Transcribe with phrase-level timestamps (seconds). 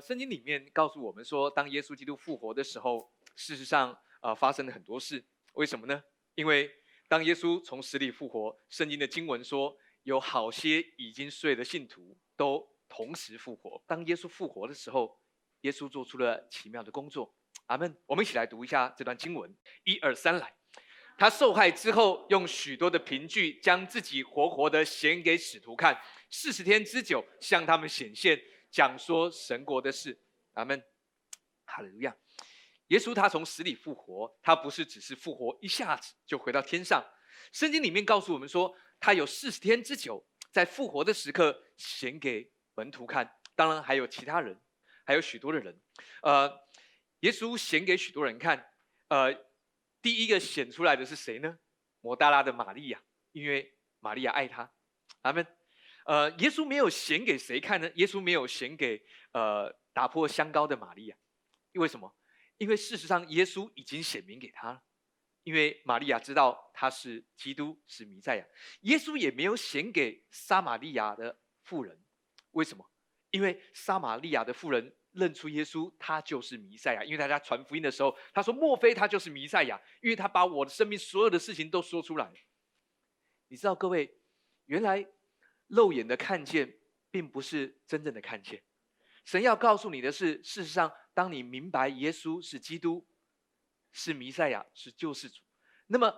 [0.00, 5.24] 圣经里面告诉我们说，当耶稣基督复活的时候，事实上，呃，发生了很多事。
[5.54, 6.02] 为什么呢？
[6.34, 6.70] 因为
[7.08, 13.82] 当耶稣从死里复活，圣经的经文说，有好些已经睡的信徒都同时复活。
[13.86, 15.20] 当耶稣复活的时候，
[15.60, 17.34] 耶稣做出了奇妙的工作。
[17.66, 17.96] 阿门。
[18.06, 19.54] 我们一起来读一下这段经文，
[19.84, 20.52] 一二三，来。
[21.16, 25.96] 他受害之后，用许多的凭据，将自己活活的显给使徒看，
[26.28, 28.40] 四十天之久，向他们显现。
[28.74, 30.20] 讲说神国的事，
[30.54, 30.84] 阿门，
[31.64, 32.16] 哈利路亚。
[32.88, 37.00] 耶稣他从死里复活，他不是只是复活一下子就回到天上。
[37.52, 44.60] 圣经里面告诉我们说，他有四十天之久，在复活的时刻显给门徒看，当然还有其他人，
[45.04, 45.80] 还有许多的人。
[46.22, 46.52] 呃，
[47.20, 48.72] 耶稣显给许多人看，
[49.06, 49.32] 呃，
[50.02, 51.60] 第一个显出来的是谁呢？
[52.00, 54.68] 摩大拉的玛利亚，因为玛利亚爱他，
[55.22, 55.46] 阿门。
[56.04, 57.90] 呃，耶稣没有显给谁看呢？
[57.94, 61.16] 耶稣没有显给呃打破香膏的玛利亚，
[61.72, 62.14] 因为什么？
[62.58, 64.82] 因为事实上耶稣已经显明给他了，
[65.42, 68.46] 因为玛利亚知道他是基督，是弥赛亚。
[68.82, 71.98] 耶稣也没有显给撒玛利亚的妇人，
[72.50, 72.88] 为什么？
[73.30, 77.02] 因为撒玛利亚的妇人认出耶稣，他就是弥赛亚。
[77.02, 82.30] 因为大家传福音的时候，他说：“莫非他就是弥赛亚？”因为他把我的生命所有的事情都说出来。
[83.48, 84.18] 你知道，各位，
[84.66, 85.06] 原来。
[85.68, 86.78] 肉眼的看见，
[87.10, 88.62] 并不是真正的看见。
[89.24, 93.06] 神要告诉你的是，事实上，当你明白耶稣是基督，
[93.90, 95.40] 是弥赛亚，是救世主，
[95.86, 96.14] 那么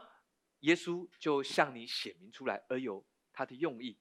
[0.60, 3.96] 耶稣就向你显明出来，而有他的用意。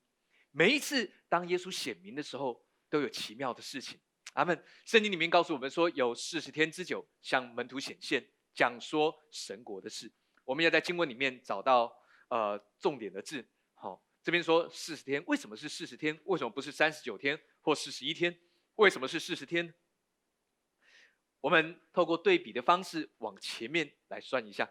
[0.52, 4.00] 每一次当耶稣显明的时候，都有奇妙的事情。
[4.34, 4.64] 阿门。
[4.86, 10.12] 圣经里面告诉我们说，有四十天之久向门徒显现，讲说神国的事。
[10.44, 11.94] 我们要在经文里面找到
[12.30, 13.48] 呃重点的字。
[14.26, 16.20] 这边说四十天，为什么是四十天？
[16.26, 18.36] 为什么不是三十九天或四十一天？
[18.74, 19.72] 为什么是四十天？
[21.42, 24.68] 我们透过对比的方式往前面来算一下，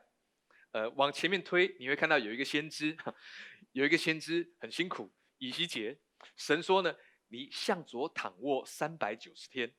[0.73, 2.97] 呃，往前面推，你会看到有一个先知，
[3.71, 5.09] 有一个先知很辛苦，
[5.39, 5.97] 以西结，
[6.35, 6.93] 神说呢，
[7.29, 9.73] 你向左躺卧三百九十天，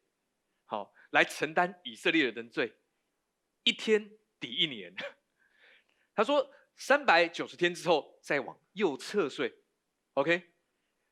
[0.63, 2.73] 好，来承担以色列人的罪，
[3.63, 4.95] 一天抵一年。
[6.15, 9.53] 他说三百九十天之后再往右侧睡。
[10.15, 10.41] OK，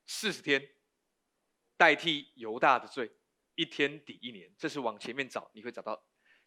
[0.06, 0.66] 四十天
[1.76, 3.12] 代替犹大的罪，
[3.54, 4.50] 一天抵一年。
[4.56, 6.06] 这是往前面找，你会找到，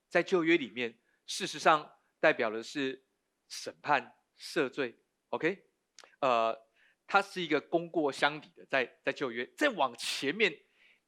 [0.09, 1.88] 在旧约里面，事实上
[2.19, 3.06] 代表的是
[3.47, 4.97] 审判赦罪。
[5.29, 5.69] OK，
[6.19, 6.57] 呃，
[7.06, 9.45] 它是一个功过相抵的，在在旧约。
[9.56, 10.59] 再往前面，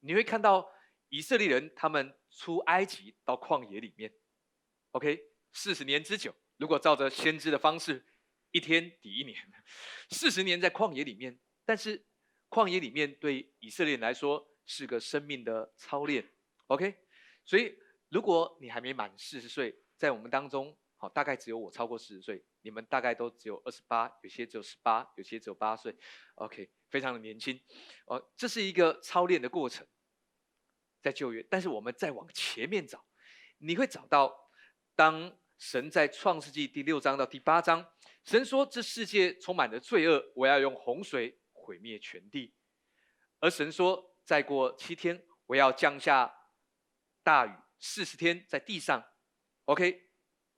[0.01, 0.71] 你会看到
[1.07, 4.13] 以色列人他们出埃及到旷野里面
[4.91, 5.19] ，OK，
[5.51, 6.31] 四十年之久。
[6.57, 8.05] 如果照着先知的方式。
[8.51, 9.37] 一天抵一年，
[10.09, 12.03] 四十年在旷野里面，但是
[12.49, 16.27] 旷野里面对以色列人来说是个生命的操练。
[16.67, 16.95] OK，
[17.45, 17.77] 所以
[18.09, 25.95] 如果你还没满四十岁，在我们当中，好，大概只有我超过四十岁，你们大概都只有二十八，有些只有十八，有些只有八岁。
[26.35, 27.59] OK，非常的年轻。
[28.05, 29.85] 哦，这是一个操练的过程，
[31.01, 31.45] 在旧约。
[31.49, 33.05] 但是我们再往前面找，
[33.59, 34.49] 你会找到
[34.95, 35.37] 当。
[35.61, 37.85] 神在创世纪第六章到第八章，
[38.23, 42.53] 神说这世界充满了罪恶，我要用洪水毁灭全地。
[43.39, 46.33] 而神说再过七天，我要降下
[47.23, 49.03] 大雨，四十天在地上
[49.65, 50.09] ，OK，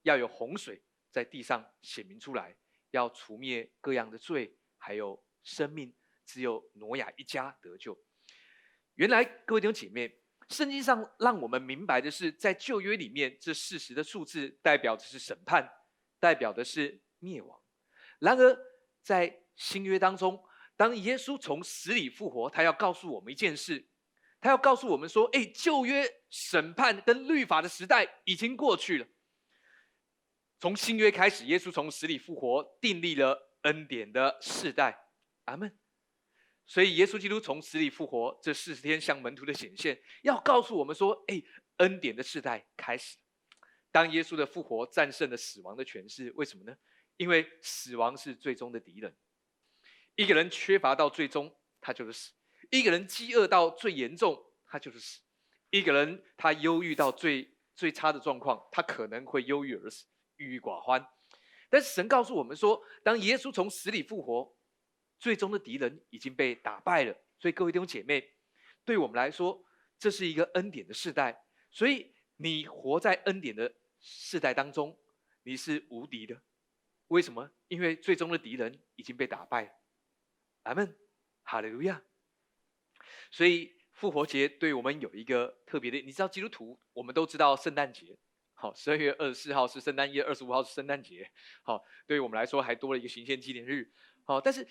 [0.02, 2.56] 要有洪水在地上显明出来，
[2.90, 5.94] 要除灭各样的罪，还有生命，
[6.26, 7.98] 只有挪亚一家得救。
[8.94, 10.18] 原来各位弟兄姐妹。
[10.48, 15.66] 圣经上让我们明白的是，在旧约里面，这事实的数字代表的是审判，
[16.20, 17.58] 代表的是灭亡。
[18.18, 18.58] 然而，
[19.02, 20.44] 在新约当中，
[20.76, 23.88] 当耶稣从死里复活，他要告诉我们一件事，
[24.40, 29.06] 他要告诉我们说：“哎，旧约审判跟律法的时代已经过去了。
[30.58, 34.98] 从新约开始，耶稣从死里复活，订立了恩典的世代。”
[35.46, 35.78] 阿门。
[36.64, 41.42] 所以，耶稣基督从死里复活，这四十天向门徒的显现，要告诉我们说：“哎，
[41.78, 43.18] 恩典的世代开始。
[43.90, 46.74] 当耶稣的复活战胜了死亡的权势，为什么呢？
[47.22, 49.16] 因为死亡是最终的敌人。
[50.16, 52.32] 一个人缺乏到最终，他就是死；
[52.68, 55.20] 一个人饥饿到最严重，他就是死；
[55.70, 60.04] 一个人他忧郁到最最差的状况，他可能会忧郁而死，
[60.34, 61.06] 郁郁寡欢。
[61.70, 64.52] 但是神告诉我们说，当耶稣从死里复活。
[65.20, 68.28] 最终的敌人已经被打败了，所以各位弟兄姐妹，
[68.84, 69.64] 对我们来说，
[69.96, 71.44] 这是一个恩典的世代。
[71.70, 74.98] 所以你活在恩典的世代当中，
[75.44, 76.42] 你是无敌的。
[77.12, 77.50] 为什么？
[77.68, 79.78] 因为最终的敌人已经被打败。
[80.62, 80.96] 阿门，
[81.42, 82.02] 哈利路亚。
[83.30, 88.18] 所以复活节对我们有一个特别的，你知道基督徒，我们都知道圣诞节，
[88.54, 91.30] 好，十二月二十四号是圣诞夜，二十五号是圣诞节，
[91.62, 93.92] 好，对于我们来说还多了一个行宪纪念日，
[94.24, 94.66] 好，但是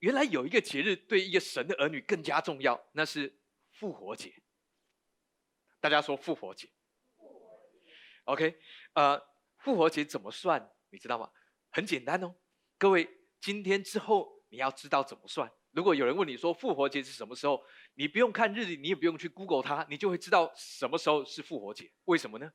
[0.00, 3.38] 原来有一个节日对一个神的儿女更加重要，那是
[3.70, 4.34] 复活节。
[5.78, 6.68] 大家说复活节
[8.24, 8.58] ，OK，
[8.94, 9.20] 呃，
[9.58, 10.68] 复活节怎么算？
[10.90, 11.30] 你知道吗？
[11.72, 12.34] 很简单哦，
[12.76, 13.08] 各位，
[13.40, 15.50] 今天之后你要知道怎么算。
[15.70, 17.64] 如果有人问你说复活节是什么时候，
[17.94, 21.90] 你不用看日历，你也不用去 Google 它，你就会知道什么时候是复活节。
[22.04, 22.52] 为什么呢？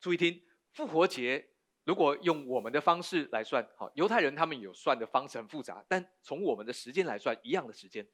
[0.00, 0.40] 注意听，
[0.72, 1.50] 复活节
[1.84, 8.08] 如果用我们的方式来算，好，犹太人他们有算的方式很复杂，但从我们的时间来算，一样的时间，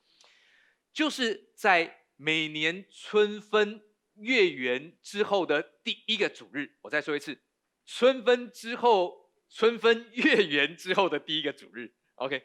[0.91, 3.83] 就是在每年春分
[4.15, 6.79] 月圆之后的第一个主日。
[6.81, 7.39] 我再说一次，
[7.85, 9.26] 春分之后，
[9.57, 11.91] 春分月圆之后的第一个主日。
[12.17, 12.45] OK。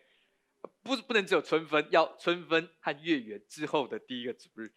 [0.81, 4.71] 不不能只有春分，要春分和月圆之后的第一个主日，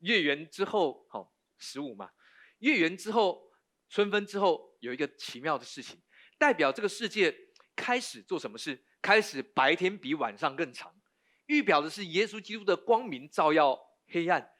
[0.00, 2.10] 月圆之后好十五嘛，
[2.58, 3.50] 月圆之后，
[3.88, 5.98] 春分之后有一个奇妙的事情，
[6.36, 7.34] 代表这个世界
[7.74, 8.84] 开始做什么事？
[9.00, 10.94] 开始白天比晚上更长，
[11.46, 14.50] 预表的是耶稣基督的光明照耀黑暗，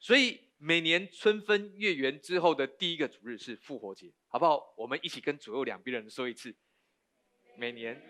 [0.00, 4.74] 所以每年春分月圆之后的第一个主日是复活节，好不好？
[4.76, 6.54] 我们一起跟左右两边的人说一次，
[7.56, 8.00] 每年。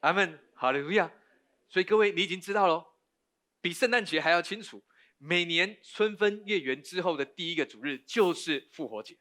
[0.00, 1.10] 阿门，好利路亚。
[1.68, 2.86] 所以各位，你已经知道了，
[3.60, 4.82] 比圣诞节还要清楚。
[5.18, 9.18] 每年春分月圆之后的第一个主日就是复活节。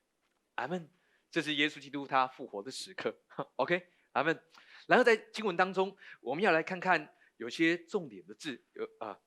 [0.55, 0.89] 阿门，
[1.31, 3.17] 这是耶稣基督他复活的时刻。
[3.55, 4.39] OK，阿门。
[4.87, 8.61] 然后在经文当中，我们要来看看有些重点的字。
[8.73, 9.19] 有啊，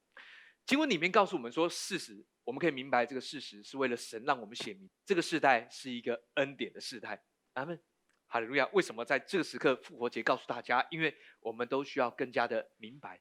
[0.65, 7.23] 经文里面告诉我们说，事实我们可以明白这个事实是为了神让我们显明，这个世代是一个恩典的世代。
[7.52, 7.81] 阿门。
[8.26, 8.69] 哈利路亚！
[8.73, 10.85] 为什么在这个时刻复活节告诉大家？
[10.91, 13.20] 因为我们都需要更加的明白。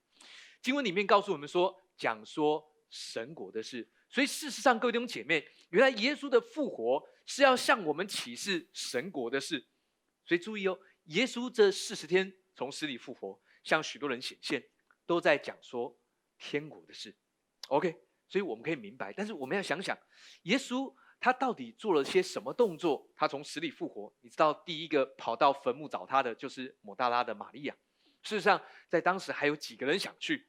[0.64, 3.88] 经文里面告诉我们说，讲说神国的事。
[4.10, 9.64] 所以事实上，各位弟兄姐妹，原来耶稣的复活是要向我们启示神国的事。
[10.26, 14.64] 所以注意哦，耶稣这四十天从死里复活，向许多人显现，
[15.06, 15.96] 都在讲说
[16.40, 17.16] 天国的事。
[17.68, 17.96] OK，
[18.30, 19.12] 所以我们可以明白。
[19.12, 19.98] 但是我们要想想，
[20.44, 20.94] 耶稣。
[21.22, 23.06] 他到底做了些什么动作？
[23.14, 27.76] 他从死里复活，你知道，第一个跑到坟墓找他的就是抹大拉的玛利亚。
[28.24, 30.48] 事实上，在当时还有几个人想去，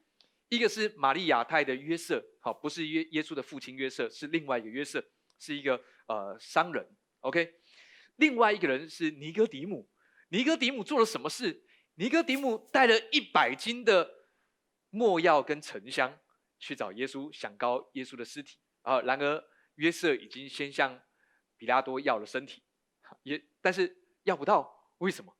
[0.48, 5.04] 一个是玛利亚太的约瑟，好，不是约耶稣的父亲约瑟，是另外一个约瑟，
[5.40, 5.74] 是一个
[6.06, 6.86] 呃商人。
[7.22, 7.52] OK，
[8.18, 9.90] 另外一个人是尼哥底母。
[10.28, 11.64] 尼哥底母做了什么事？
[11.96, 14.08] 尼哥底母带了一百斤的
[14.90, 16.16] 墨药跟沉香
[16.60, 19.00] 去找耶稣，想膏耶稣的尸体啊。
[19.00, 19.44] 然而。
[19.76, 21.00] 约瑟已经先向
[21.56, 22.62] 比拉多要了身体，
[23.22, 25.34] 也但是要不到，为什么？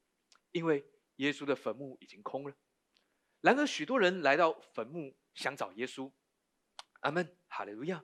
[0.53, 0.83] 因为
[1.17, 2.57] 耶稣的坟墓已经空了。
[3.43, 6.11] 然而许多人来到坟墓想找耶稣。
[7.01, 8.03] 阿门，哈利路亚。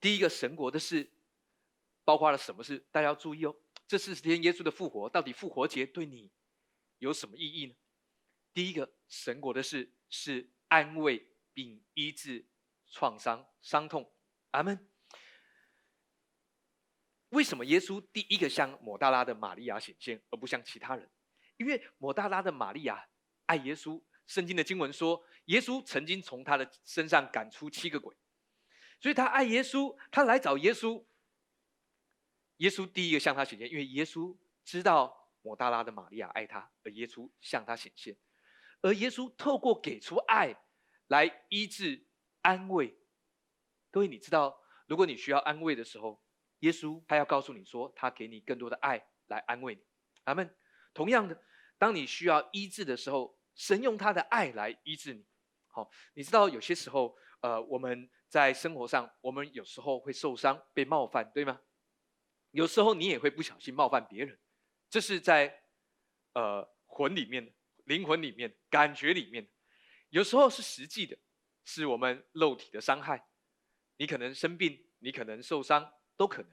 [0.00, 1.12] 第一个神国的事，
[2.02, 2.84] 包括了什么事？
[2.90, 3.54] 大家要注意哦。
[3.86, 6.32] 这四十天耶稣的复活，到底复活节对你
[6.98, 7.76] 有什么意义呢？
[8.52, 11.29] 第一个神国的事是安慰
[11.60, 12.46] 并医治
[12.86, 14.10] 创伤伤痛。
[14.52, 14.88] 阿门。
[17.28, 21.08] 为什么耶稣第一个向抹大拉的玛利亚显现，而不向其他人？
[21.58, 23.06] 因为抹大拉的玛利亚
[23.44, 24.02] 爱耶稣。
[24.26, 28.16] 圣经的经文说，耶稣曾经从他的身上赶出七个鬼，
[29.00, 31.04] 所以他爱耶稣，他来找耶稣。
[32.58, 38.16] 耶稣第一个向他显现，因为耶稣知道抹大拉的玛利亚爱他，而耶稣向他显现。
[38.82, 40.56] 而耶稣透过给出爱
[41.10, 42.06] 来医治、
[42.42, 42.96] 安慰。
[43.90, 46.22] 各位，你知道，如果你需要安慰的时候，
[46.60, 49.82] 耶稣他要告诉你说，他给你更多的爱来安慰你，
[50.22, 50.56] 阿门。
[50.94, 51.42] 同样的，
[51.78, 55.26] 当你需要医治的时候，神用他的爱来医治你。
[55.66, 61.60] 好，你知道有些时候，呃，我们在生活上，我们有时候会受伤、被冒犯，对吗？
[62.52, 64.38] 有时候你也会不小心冒犯别人，
[64.88, 65.64] 这是在
[66.34, 67.52] 呃魂里面、
[67.86, 69.50] 灵魂里面、感觉里面。
[70.10, 71.16] 有时候是实际的，
[71.64, 73.26] 是我们肉体的伤害。
[73.96, 75.92] 你可能生病，你可能受伤。
[76.16, 76.50] 都可能，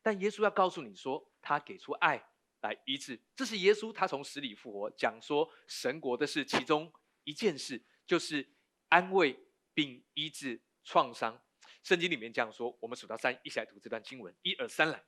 [0.00, 2.26] 但耶稣要告诉你说，他给出爱
[2.62, 6.90] 来医治，这是耶稣他从死里复活，讲说神国的事，其中
[7.24, 8.48] 一件事就是
[8.88, 9.38] 安慰
[9.74, 11.38] 并医治创伤。
[11.82, 15.04] 圣经里面这样说，我们数到三，一起来读这段经文，一二三来。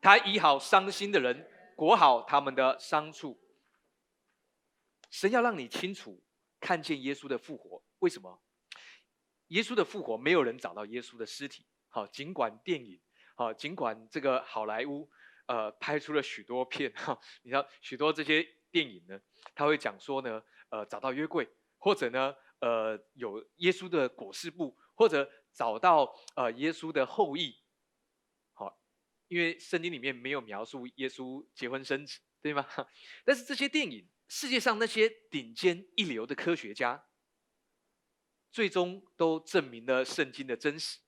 [0.00, 3.38] 他医好伤心的人，裹好他们的伤处。
[5.10, 6.18] 神要让你清楚
[6.66, 8.42] 看见耶稣的复活，为什么？
[9.50, 11.64] 耶稣的复活，没有人找到耶稣的尸体。
[11.88, 13.00] 好，尽管电影。
[13.36, 15.08] 好，尽管这个好莱坞，
[15.46, 19.20] 呃，拍出了许多片哈，你知道许多这些电影呢，
[19.54, 27.56] 他会讲说呢，呃找到约柜，或者呢呃有耶稣的裹尸布，或者找到呃耶稣的后裔。
[28.54, 28.76] 好，
[29.28, 32.66] 因为圣经里面没有描述耶稣结婚生子，对吗？
[33.24, 37.06] 但是这些电影，世界上那些顶尖一流的科学家，
[38.50, 40.98] 最终都证明了圣经的真实。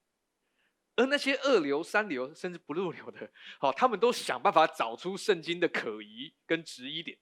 [0.97, 7.17] 而那些二流、三流甚至不入流的，好，他们都想办法找出圣经的可疑跟质疑点，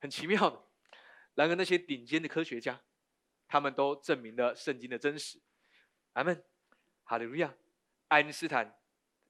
[0.00, 0.60] 很奇妙的。
[1.34, 2.82] 然而那些顶尖的科学家，
[3.46, 5.40] 他们都证明了圣经的真实。
[6.14, 6.44] 阿门，
[7.04, 7.54] 哈利路亚。
[8.08, 8.76] 爱因斯坦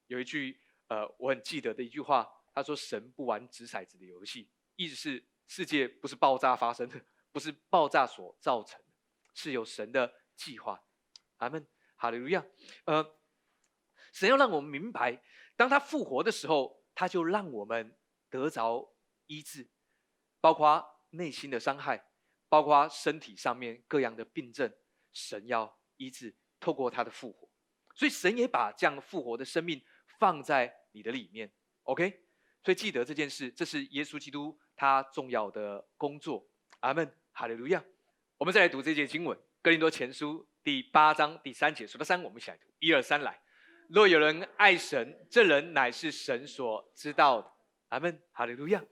[0.06, 5.22] 有一句呃我很记得的一句话，他说：“神不玩掷骰子的游戏。”意思是
[5.54, 6.98] 世界不是爆炸发生的，
[7.30, 8.86] 不是爆炸所造成的，
[9.34, 10.82] 是有神的计划。
[11.36, 12.42] 阿门，哈利路亚。
[12.86, 13.18] 呃。
[14.14, 15.22] 神要让我们明白，
[15.54, 17.94] 当他复活的时候，他就让我们
[18.30, 18.94] 得着
[19.26, 19.68] 医治，
[20.40, 22.02] 包括内心的伤害，
[22.48, 24.72] 包括身体上面各样的病症，
[25.12, 27.46] 神要医治，透过他的复活。
[27.94, 29.82] 所以神也把这样复活的生命
[30.18, 31.52] 放在你的里面。
[31.82, 32.24] OK，
[32.62, 36.44] 所以记得这件事，这是耶稣基督他重要的工作。
[36.80, 37.80] 阿门，哈利路亚。
[38.36, 43.40] 我们再来读这节经文，《哥林多前书》第八章第三节，数到三，我们一起来读，一二三，来。
[43.88, 47.56] 若有人爱神，这人乃是神所知道。
[47.90, 48.82] 阿门，哈利路亚。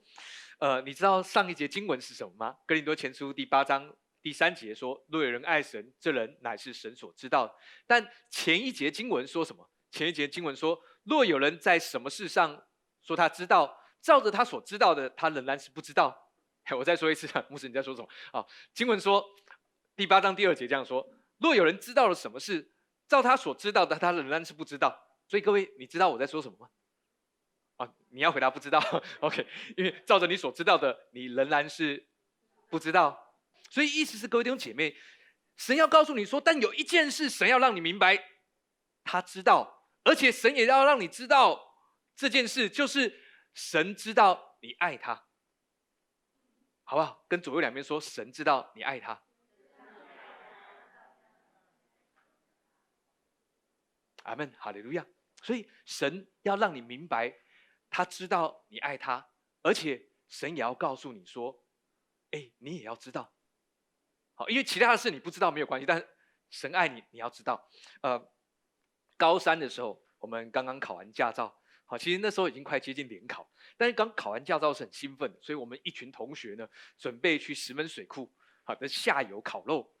[0.59, 2.55] 呃，你知道上一节经文是什么吗？
[2.65, 7.53] 哥林多前书第八章第三节说：若有人爱神，这人乃是神所知道。
[7.85, 9.69] 但前一节经文说什么？
[9.91, 12.65] 前一节经文说：若有人在什么事上
[13.01, 16.15] 说他知道，照着他所知道的，他仍然是不知道。
[16.65, 18.07] 嘿 我再说一次， 牧师你在说什么？
[18.31, 19.23] 啊，经文说
[19.95, 21.07] 第八章第二节这样说：
[21.39, 22.71] 若有人知道了什么事。
[23.07, 24.97] 照他所知道的，他仍然是不知道。
[25.27, 26.69] 所以各位，你知道我在说什么吗？
[27.75, 28.79] 啊，你要回答不知道。
[29.19, 32.07] OK，因为照着你所知道的，你仍然是
[32.69, 33.35] 不知道。
[33.69, 34.95] 所以意思是，各位弟兄姐妹，
[35.57, 38.17] 神要告诉你说，但有一件事，神要让你明白，
[39.03, 41.59] 他知道，而且神也要让你知道
[42.15, 43.13] 这件事，就是
[43.53, 45.27] 神知道你爱他，
[46.83, 47.25] 好不好？
[47.27, 49.21] 跟左右两边说，神知道你爱他。
[54.23, 55.05] 阿门，哈利路亚。
[55.41, 57.33] 所以神要让你明白，
[57.89, 59.27] 他知道你爱他，
[59.63, 61.65] 而且神也要告诉你说
[62.29, 63.33] ：“哎，你也要知道。”
[64.35, 66.07] 好，因为其他的事你不知道没有关系，但
[66.51, 67.67] 神爱你，你要知道。
[68.01, 68.31] 呃，
[69.17, 71.60] 高三的时候，我们刚刚考完驾照，
[71.91, 73.45] 好，其实那时候已经快接近联考，
[73.75, 76.65] 但是刚考完驾照是很兴奋，所以我们一群同学呢，
[76.97, 78.31] 准备去石门水库，
[78.63, 79.93] 好的下游烤肉，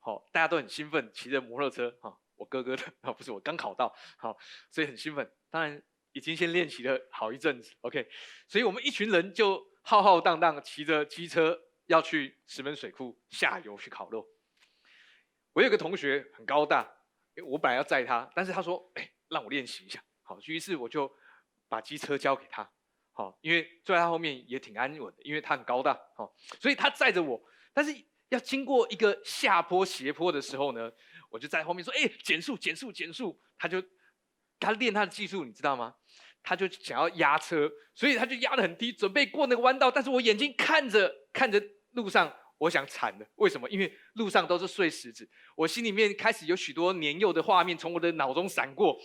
[0.00, 2.18] 好，大家都很兴奋，骑着摩托车，哈。
[2.36, 4.34] 我哥哥的啊， 不是我刚考到，好，
[4.70, 5.30] 所以很兴奋。
[5.50, 5.82] 当然
[6.12, 8.08] 已经先练习了好一阵子，OK。
[8.48, 14.26] 所以我们一群人就浩浩荡荡骑着机车要去石门水库下游去烤肉。
[15.52, 16.90] 我有个同学很高大，
[17.46, 21.06] 我本来要载他，但是他说：“哎，让我练习一下。”好，于是我就
[21.68, 22.68] 把机车交给他，
[23.12, 27.40] 好，因为坐在他后面也挺安稳的，因为他很高大，好，所以他载着我。
[27.72, 27.92] 但是
[28.28, 30.90] 要经过一个下坡斜坡的时候呢？
[31.30, 33.82] 我就在后面说：“哎，减速，减速，减速！”他就
[34.60, 35.92] 他练他的技术，你知道吗？
[36.44, 39.90] 他就想要压车，所以他就压得很低，准备过那个弯道。
[39.90, 43.26] 但是我眼睛看着看着路上，我想惨了。
[43.34, 43.68] 为什么？
[43.68, 48.96] 因为路上都是碎石子，我心里面开始有许多年幼的画面从我的脑中闪过。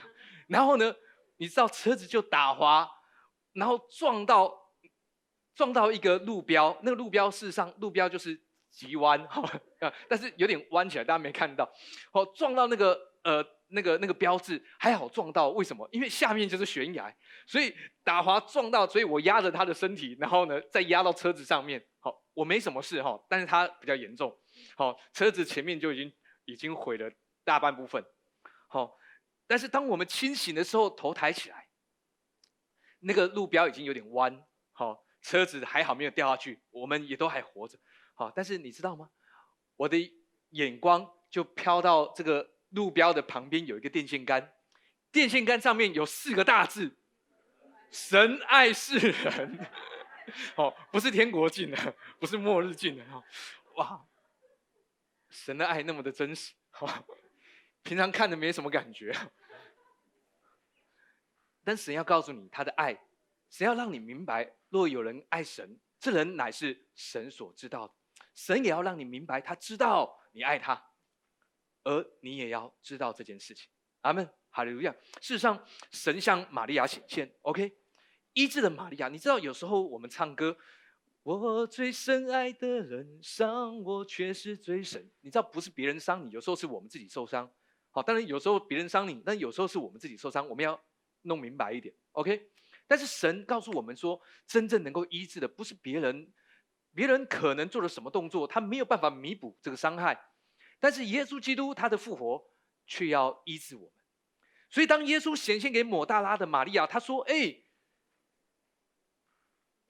[0.46, 0.94] 然后呢，
[1.38, 2.88] 你知道车子就打滑，
[3.54, 4.54] 然后撞到
[5.54, 8.40] 撞到一个路标，那个路标事实上路标就是。
[8.70, 9.42] 急弯 哈，
[10.08, 11.66] 但是有点弯起来，大家没看到。
[12.12, 15.48] 好，撞到那个呃那个那个标志，还好撞到。
[15.48, 15.88] 为什么？
[15.90, 17.12] 因为下面就是悬崖，
[17.46, 21.82] 所以打滑撞到，所以我压着他的身体，然后呢再压到车子上面。
[21.98, 24.30] 好，我没什么事哈，但是他比较严重。
[24.76, 26.12] 好，车子前面就已经
[26.44, 27.10] 已经毁了
[27.44, 28.04] 大半部分。
[28.68, 28.97] 好，
[29.48, 31.66] 但是当我们清醒的时候，头抬起来，
[33.00, 34.44] 那个路标已经有点弯。
[34.72, 37.76] 好，车子还好没有掉下去，我们也都还活着。
[38.14, 39.10] 好，但是你知道吗？
[39.74, 39.96] 我的
[40.50, 44.52] 眼光就飘到这个路标的旁边，有一个电线杆，
[45.10, 46.96] 电线杆上面有四个大字
[47.90, 49.58] ：“神爱世人。”
[50.56, 53.24] 哦，不是天国近的，不是末日近的哈。
[53.76, 54.06] 哇，
[55.30, 57.02] 神的爱那么的真实，哈，
[57.82, 59.10] 平常看的没什么感觉，
[61.68, 62.98] 但神要告诉你他的爱，
[63.50, 67.92] 神要让你明白，若有人爱神，这人乃是神所知道的。
[68.34, 70.82] 神也要让你明白，他知道你爱他，
[71.84, 73.68] 而你也要知道这件事情。
[74.00, 74.90] 阿门，哈利路亚。
[75.20, 77.76] 事实上，神向玛利亚显现，OK，
[78.32, 79.08] 医治了玛利亚。
[79.10, 80.56] 你知道，有时候我们唱歌，
[81.22, 85.06] 我最深爱的人伤我却是最深。
[85.20, 87.52] 你知道不是别人伤你，有时候是我们自己受伤。
[87.90, 90.48] 好，当然有时候别人伤你，但有时候是我们自己受伤。
[90.48, 90.80] 我们要
[91.28, 92.50] 弄明白一点，OK？
[92.88, 96.32] 但是神告诉我们说，真正能够医治的不是别人，
[96.94, 100.18] 别人可能做了什么动作，他没有办法弥补这个伤害，
[100.80, 102.50] 但是耶稣基督他的复活
[102.86, 103.92] 却要医治我们。
[104.70, 107.62] 所以当耶稣显现给抹大拉的玛利亚，他说：“哎，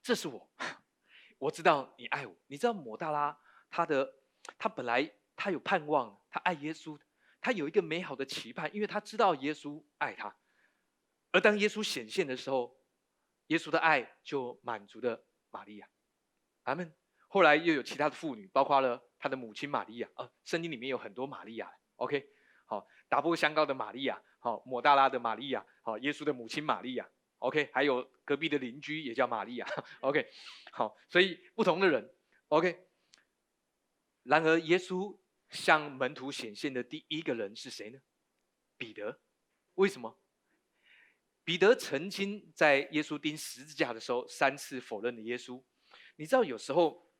[0.03, 0.49] 这是我。”
[1.39, 4.13] 我知道你爱我，你知道抹大拉他的
[4.57, 6.99] 他本来他有盼望，他爱耶稣，
[7.39, 10.35] 他有一个美好的期盼，因为他知道耶稣爱他。
[11.31, 12.75] 而当耶稣显现的时候，
[13.47, 15.87] 耶稣的爱就满足了玛利亚。
[16.63, 16.93] 阿门。
[17.27, 20.09] 后来又有其他的妇女，包括了他的母亲玛利亚。
[20.15, 21.71] 啊，圣经里面有很多玛利亚。
[21.97, 22.27] OK，
[22.65, 27.07] 好，打破香膏的玛利亚，好，抹大拉的玛利亚，好，耶稣的母亲玛利亚。
[27.37, 29.67] OK，还有隔壁的邻居也叫玛利亚。
[30.01, 30.27] OK，
[30.71, 32.11] 好，所以不同的人。
[32.47, 32.87] OK，
[34.23, 35.15] 然而耶稣
[35.49, 37.99] 向门徒显现的第一个人是谁呢？
[38.75, 39.19] 彼得。
[39.75, 40.19] 为什么？
[41.49, 45.59] 彼得曾经在耶稣钉十字架的时候三次否认了耶稣。
[46.17, 47.11] 你知道，有时候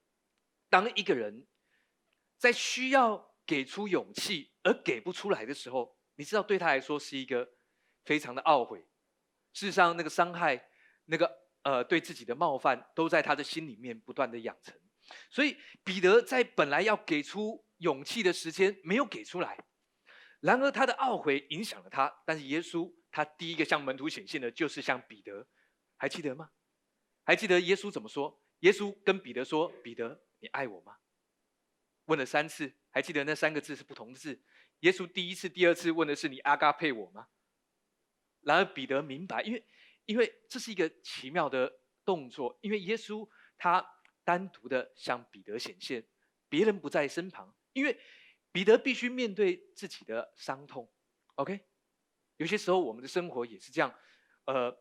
[0.70, 1.48] 当一个人
[2.38, 7.50] 在需要给出勇气而给不出来的时候，你知道对他来说是一个
[8.06, 8.88] 非常的懊悔。
[9.52, 10.64] 事实上，那个伤害，
[11.06, 14.80] 那个呃，对自己的冒犯，都在他的心里面不断的养成。
[15.32, 19.58] 所以，彼得在本来要给出勇气的时间没有给出来，
[20.39, 22.22] 然而他的懊悔影响了他。
[22.25, 25.48] 但是耶稣他第一个向门徒显现的，就是向彼得，
[25.98, 26.51] 还记得吗？
[27.24, 28.41] 还记得耶稣怎么说？
[28.60, 30.98] 耶稣跟彼得说：“彼得，你爱我吗？”
[32.05, 34.41] 问了三次，还记得那三个字是不同的字。
[34.79, 37.27] 耶稣第一次、第二次问的是：“你阿嘎配我吗？”
[38.41, 39.65] 然而彼得明白，因为
[40.05, 41.72] 因为这是一个奇妙的
[42.03, 43.86] 动作，因为耶稣他
[44.24, 46.06] 单独的向彼得显现，
[46.49, 47.99] 别人不在身旁，因为
[48.52, 50.90] 彼得必须面对自己的伤痛。
[51.36, 51.60] OK，
[52.38, 53.94] 有些时候我们的生活也是这样，
[54.46, 54.76] 呃，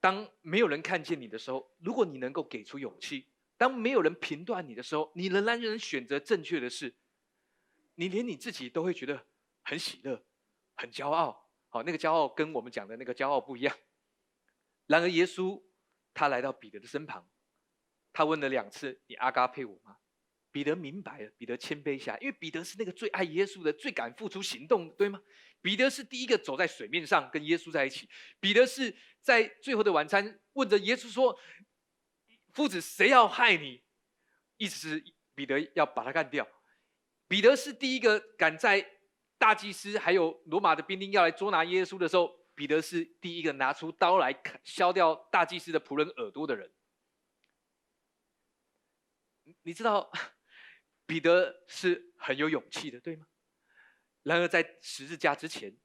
[0.00, 6.94] 当没有人看见你的时候，如果你能够给出勇气；当没有人评断你的时候，你仍然能选择正确的事，
[7.94, 9.26] 你连你自己都会觉得
[9.62, 10.24] 很喜乐、
[10.74, 11.48] 很骄傲。
[11.68, 13.76] 好，那个骄傲跟我们讲的那个骄傲不一样。
[14.86, 15.62] 然而，耶稣
[16.14, 17.28] 他来到彼得的身旁，
[18.12, 19.98] 他问了两次：“你阿嘎配我吗？”
[20.56, 25.20] 彼得明白了，彼得谦卑下，因为彼得是那个最爱耶稣的、最敢付出行动，对吗？
[25.60, 28.08] 彼得是第一个走在水面上跟耶稣在一起。
[28.40, 31.38] 彼得是在最后的晚餐问着耶稣说
[32.54, 33.82] ：“夫子，谁要害你？”
[34.56, 36.48] 意思是彼得要把他干掉。
[37.28, 38.90] 彼得是第一个敢在。
[39.38, 46.72] 大祭司还有罗马的兵丁要来捉拿耶稣的时候，彼得是第一个拿出刀来砍削掉大祭司的仆人耳朵的人。
[49.62, 50.10] 你知道，
[51.06, 53.26] 彼得是很有勇气的，对吗？
[54.22, 55.76] 然而在十字架之前，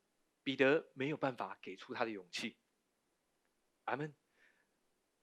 [0.43, 2.57] 彼得没有办法给出他的勇气。
[3.85, 4.15] 阿门。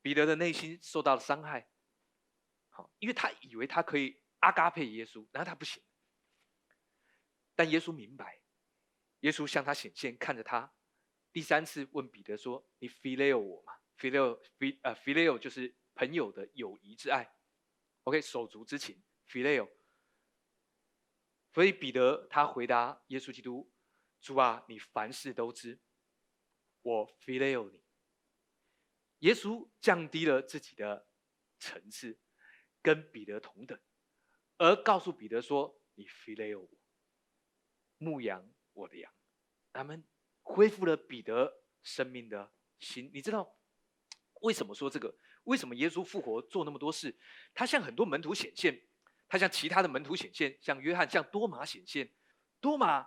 [0.01, 1.69] 彼得的内心受到了伤害，
[2.71, 5.83] 好，因为他以为他可以阿嘎配耶稣，然后他不行。
[7.57, 8.41] 但耶稣明白，
[9.21, 10.73] 耶稣向他显现，看着他，
[11.33, 17.29] 第三次问彼得说：“你 phileo 我吗？phileo ph 呃 phileo 就是朋友的友谊之爱
[18.05, 19.69] ，OK 手足之情 phileo。
[21.59, 23.69] 所以彼得他回答耶稣基督：
[24.21, 25.81] 主啊，你凡事都知，
[26.83, 27.83] 我 phileo 你。
[29.27, 31.09] 耶稣降低了自己的
[31.59, 32.17] 层次，
[32.81, 33.77] 跟彼得同等，
[34.57, 36.71] 而告诉彼得说：你 phileo 我。”
[37.99, 39.13] 牧羊我的羊，
[39.73, 40.07] 他们
[40.43, 43.11] 恢复了彼得生命的心。
[43.13, 43.59] 你知道
[44.43, 45.13] 为什么说这个？
[45.43, 47.19] 为什么耶稣复活做那么多事？
[47.53, 48.88] 他向很多门徒显现，
[49.29, 52.11] 他向其他的门徒显现，向约翰、向多马显现。
[52.61, 53.07] 多马，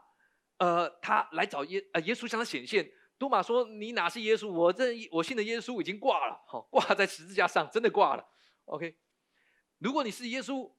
[0.57, 2.89] 呃，他来找耶，呃，耶稣向他显现。
[3.17, 4.49] 多马说：“你哪是耶稣？
[4.49, 8.27] 我这我信的耶稣已经挂了，好挂在十字架上，真的挂了。
[8.65, 8.97] OK，
[9.77, 10.71] 如果你是耶稣，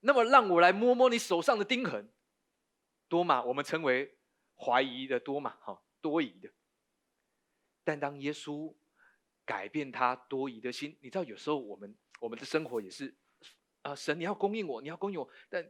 [0.00, 2.08] 那么让我来摸摸你手上的钉痕。”
[3.08, 4.16] 多马，我们称为
[4.54, 6.48] 怀疑的多马，哈，多疑的。
[7.82, 8.72] 但当耶稣
[9.44, 13.16] 改变他多疑的心，你知道，有时候我们我们的生活也是，
[13.82, 15.66] 啊，神你要供应我，你要供应我，但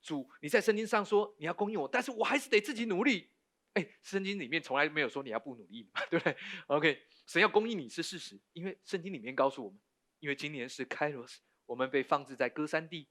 [0.00, 3.30] 主你在圣经上说你要供应我，但是我还是得自己努力。
[3.74, 6.36] 哎，圣经里面从来没有说你要不努力嘛， 对不对
[6.66, 9.80] ？OK，神要供应你是事实，因为圣经里面告诉我们，
[10.18, 13.08] 因为今年是开罗斯，我们被放置在歌山地，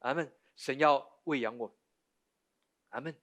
[0.00, 0.32] 阿门。
[0.54, 1.76] 神要喂养我。
[2.90, 3.16] 阿门。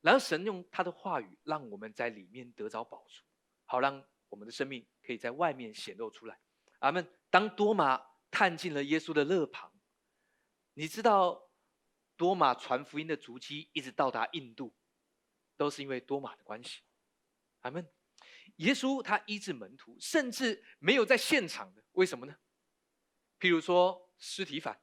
[0.00, 3.22] 然后神用他的话语，让我们在里面得着保住，
[3.64, 6.38] 好让我们的生命可以在外面显露出来。
[6.80, 7.08] 阿门。
[7.30, 9.71] 当多马探进了耶稣的肋旁。
[10.74, 11.50] 你知道，
[12.16, 14.74] 多马传福音的足迹一直到达印度，
[15.56, 16.82] 都是因为多马的关系。
[17.60, 17.86] 阿门。
[18.56, 22.36] 耶稣他医治门徒，甚至没有在现场的，为什么呢？
[23.40, 24.80] 譬如说，尸体反，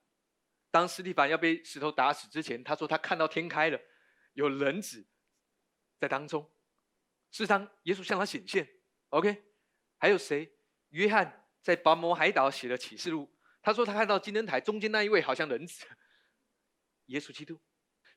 [0.71, 3.79] 当尸体反要被石头打死之前，他说他看到天开了，
[4.33, 5.07] 有人子
[5.99, 6.51] 在当中。
[7.31, 8.67] 是当，耶稣向他显现。
[9.09, 9.43] OK，
[9.97, 10.51] 还有谁？
[10.89, 15.85] 约翰在拔摩海岛写了启示录，他说他看到金灯台中间那一位好像人子，
[17.07, 17.59] 耶稣基督。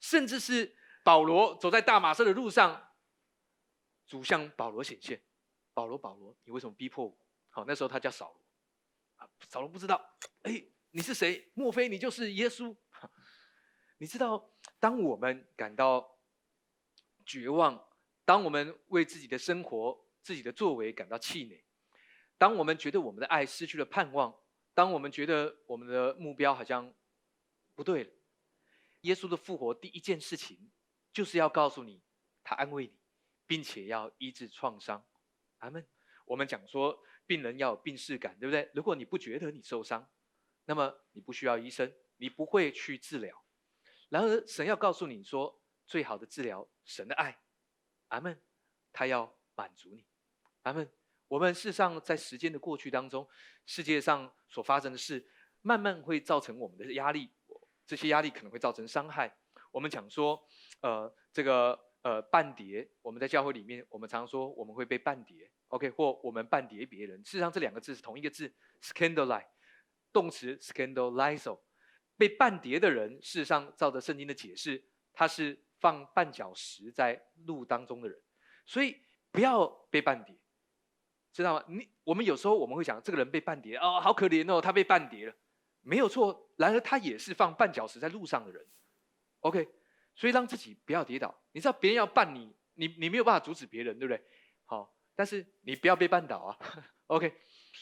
[0.01, 2.93] 甚至是保罗走在大马色的路上，
[4.07, 5.23] 主向保罗显现。
[5.75, 7.19] 保罗，保罗，你为什么逼迫我？
[7.51, 11.51] 好，那时候他叫扫罗，扫罗不知道，哎，你是谁？
[11.55, 12.77] 莫非你就是耶稣？
[13.99, 14.51] 你知道，
[14.81, 16.19] 当我们感到
[17.25, 17.89] 绝望，
[18.25, 21.65] 当我们为自己的生活、自己的作为感到气馁，
[22.37, 24.37] 当我们觉得我们的爱失去了盼望，
[24.75, 26.95] 当我们觉得我们的目标好像
[27.75, 28.11] 不对了，
[29.03, 30.71] 耶稣的复活第一件事情
[31.13, 32.03] 就是要告诉你，
[32.43, 32.99] 他安慰你，
[33.47, 35.07] 并且要医治创伤。
[35.59, 35.87] 阿门。
[36.25, 38.71] 我们讲说，病人要有病视感，对不对？
[38.75, 40.09] 如果你不觉得你受伤，
[40.65, 43.45] 那么你不需要医生，你不会去治疗。
[44.09, 47.39] 然而，神要告诉你说，最好的治疗，神的爱。
[48.09, 48.41] 阿门。
[48.95, 50.05] 他要满足你。
[50.63, 50.91] 阿门。
[51.33, 53.27] 我们事实上在时间的过去当中，
[53.65, 55.27] 世界上所发生的事，
[55.63, 57.31] 慢慢会造成我们的压力。
[57.87, 59.35] 这些压力可能会造成伤害。
[59.71, 60.47] 我们讲说，
[60.83, 61.79] 呃，这个。
[62.03, 67.17] 呃，半碟，我们在教会里面，我们常说我们会被半碟，OK，或我们半碟别人。
[67.25, 69.47] 事实上，这两个字是同一个字，scandalize，
[70.13, 71.57] 动词 scandalize，
[72.17, 78.21] 被半碟的人，事实上照着圣经的解释，他是放绊脚石在路当中的人，
[78.67, 80.37] 所以不要被半碟，
[81.33, 81.65] 知道吗？
[81.69, 85.35] 你我们有时候我们会讲这个人被半碟，哦，好可怜哦，他被半碟了，
[85.81, 88.67] 没有错，然而他也是放绊脚石在路上的人
[89.41, 89.69] ，OK。
[90.15, 91.35] 所以让自己不要跌倒。
[91.53, 94.23] 你知道别人要绊你，你你没有办法阻止别人，对不对？
[94.67, 96.59] 好，但是你不要被绊倒啊。
[97.09, 97.35] OK，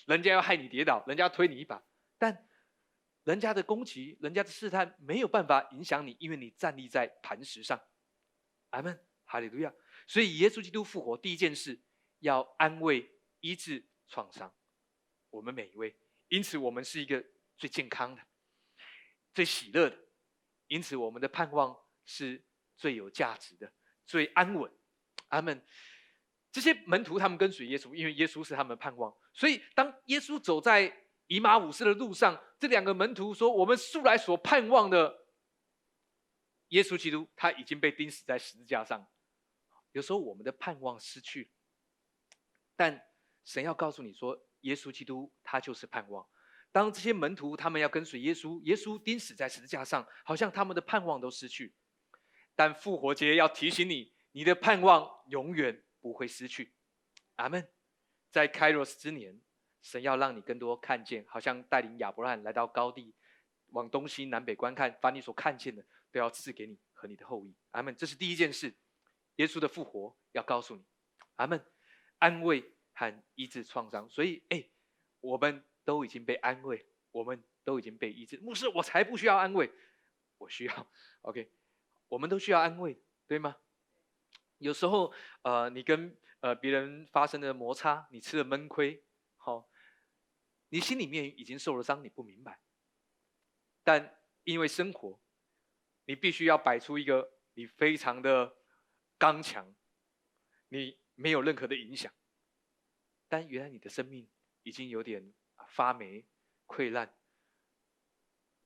[0.06, 1.82] 人家要害你跌倒，人家推你一把，
[2.18, 2.46] 但
[3.24, 7.80] 人家的攻击、人家的试探没有办法影响你，因为你站立在磐石上。
[8.70, 9.74] 阿门，哈利路亚。
[10.06, 11.80] 所以耶稣基督复活第一件事
[12.20, 13.10] 要安慰、
[13.40, 14.54] 医治创伤，
[15.30, 15.96] 我们每一位。
[16.28, 17.24] 因此，我们是一个
[17.56, 18.22] 最健康的、
[19.34, 19.98] 最喜乐的。
[20.68, 21.76] 因此，我们的盼望。
[22.06, 22.44] 是
[22.76, 23.72] 最有价值的、
[24.04, 24.68] 最安稳。
[25.28, 25.64] 阿门。
[26.50, 29.16] 这些门徒他们跟随耶稣，因为耶稣是他们盼望。
[29.32, 35.24] 所以当耶稣走在以马五斯的路上，这两个门徒说：“我们素来所盼望的
[36.68, 39.06] 耶稣基督，他已经被钉死在十字架上。”
[39.92, 41.52] 有时候我们的盼望失去，
[42.74, 43.00] 但
[43.50, 46.24] 神要告诉你说，耶稣基督他就是盼望。
[46.70, 51.74] 当这些门徒他们要跟随耶稣，耶稣钉死在十字架上，好像他们的盼望都失去。
[52.54, 56.74] 但复活节要提醒你，你的盼望永远不会失去。
[57.34, 57.68] 阿门。
[58.30, 59.40] 在开罗斯之年，
[59.82, 63.12] 神要让你更多看见，好像带领亚伯拉罕来到高地，
[63.70, 67.52] 往东西南北观看，把你所看见的都要赐给你和你的后裔。
[67.72, 67.96] 阿门。
[67.96, 68.72] 这是第一件事，
[69.36, 70.84] 耶稣的复活要告诉你。
[71.34, 71.60] 阿门。
[72.20, 72.62] 安慰
[73.00, 74.62] 和医治创伤，所以哎，
[75.20, 78.36] 我们都已经被安慰，我们都已经被医治。
[78.40, 79.72] 牧师，我才不需要安慰，
[80.36, 80.92] 我需要。
[81.22, 81.50] OK。
[82.08, 83.56] 我们都需要安慰，对吗？
[84.58, 89.02] 有时候，呃，你跟呃别人发生的摩擦，你吃了闷亏，
[89.38, 89.70] 好，
[90.68, 92.60] 你心里面已经受了伤，你不明白。
[93.82, 95.18] 但因为生活，
[96.04, 98.56] 你必须要摆出一个你非常的
[99.16, 99.74] 刚强，
[100.68, 102.12] 你没有任何的影响。
[103.30, 104.28] 但原来你的生命
[104.64, 105.32] 已经有点
[105.68, 106.26] 发霉、
[106.66, 107.14] 溃烂，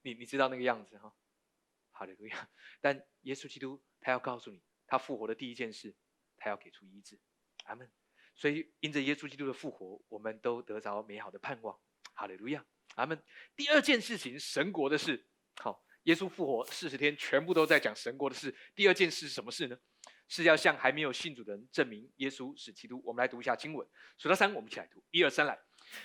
[0.00, 1.14] 你你知道那个样子哈。
[1.90, 2.50] 好的，路亚。
[2.81, 5.94] 但耶稣基督他要告诉你，他复活的第一件事，
[6.38, 7.20] 他要给出医治。
[7.64, 7.92] 阿门。
[8.35, 11.79] 所以因着耶稣基督的复活，我们都得着美好的盼望。
[12.14, 12.64] 哈利路亚。
[12.94, 13.22] 阿门。
[13.55, 15.29] 第二件事情，神国的事。
[15.57, 18.57] 好，耶稣复活四十天，全部都在讲神国的事。
[18.74, 19.79] 第二件事是什么事呢？
[20.29, 23.01] 是要向还没有信主的人证明耶稣是基督。
[23.05, 23.87] 我们来读一下经文，
[24.19, 25.03] 数到三，我们一起来读。
[25.11, 25.59] 一二三，来。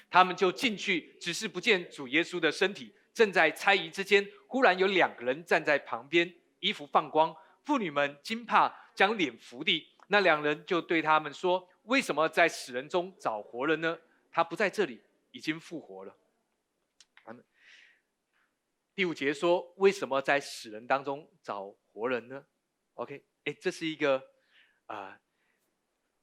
[0.10, 2.94] 他们就进去，只是不见主耶稣的身体。
[3.14, 7.36] 正在猜疑之间，忽然有两个人站在旁边，衣服放光。
[7.66, 9.88] 妇女们惊怕，将脸伏地。
[10.08, 14.00] 那两人就对他们说：“为什么在死人中找活人呢？
[14.32, 15.02] 他不在这里，
[15.32, 16.16] 已经复活了。”
[18.96, 22.46] 第五节说：“为什么在死人当中找活人呢
[22.96, 24.24] ？”OK，这是一个
[24.86, 25.20] 啊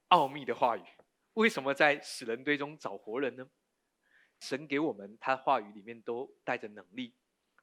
[0.08, 0.82] 奥秘的话语。
[1.34, 3.48] 为什么在死人堆中找活人呢？
[4.38, 7.14] 神给我们他话语里面都带着能力。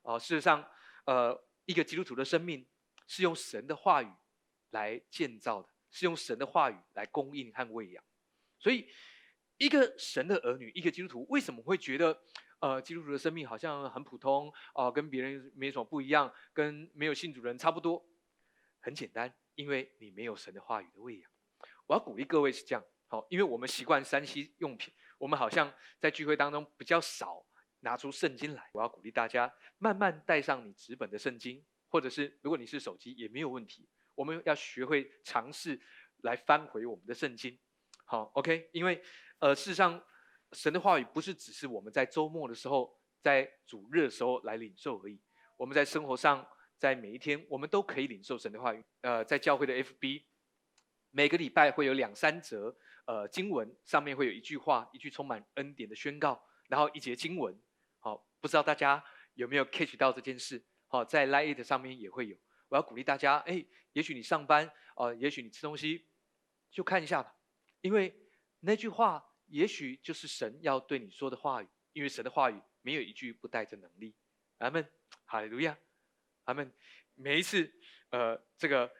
[0.01, 0.67] 哦，事实上，
[1.05, 2.67] 呃，一个基督徒的生命
[3.07, 4.11] 是用神的话语
[4.71, 8.03] 来建造的，是用神的话语来供应和喂养。
[8.59, 8.89] 所以，
[9.57, 12.21] 一个神的儿女，一个基督徒，为什么会觉得，
[12.59, 18.05] 呃，基督徒的生命好像很普通，哦，跟别人没什么不一样，跟没有信主人差不多？
[18.81, 21.31] 很简单，因为你没有神的话语的喂养。
[21.87, 27.45] 我要鼓励各位是这样，好，因为我们习惯山西用品，我们好像在聚会当中比较少。
[27.85, 33.89] 拿出圣经来，我要鼓励大家慢慢带上你纸本的圣经，或者是如果你是手机也没有问题。
[34.15, 35.77] 我们要学会尝试
[36.21, 37.59] 来翻回我们的圣经。
[38.05, 39.03] 好，OK，因为
[39.39, 40.01] 呃，事实上
[40.53, 45.21] 神的话语不是只是我们在周末的时候、在主日的时候来领受而已。
[45.57, 46.47] 我们在生活上，
[46.83, 48.83] 在每一天，我们都可以领受神的话语。
[48.99, 50.25] 呃，在教会的 FB，
[51.11, 57.57] 每个礼拜会有两三则呃经文，上面会有一句话，一句充满恩典的宣告，然后一节经文。
[57.99, 59.01] 好，不知道大家
[59.35, 60.61] 有没有 catch 到这件事？
[60.87, 62.35] 好，在 Lite 上面也会有。
[62.67, 66.05] 我要鼓励大家，哎，也许你上班，呃，也许你吃东西，
[66.69, 67.33] 就看一下吧。
[67.79, 68.13] 因为
[68.59, 71.67] 那句话，也许就是神要对你说的话语。
[71.93, 74.13] 因为神的话语没有一句不带着能力。
[74.57, 74.85] 阿门，
[75.23, 75.77] 哈利路亚，
[76.45, 76.71] 阿门。
[77.15, 77.71] 每一次，
[78.09, 78.91] 呃，这个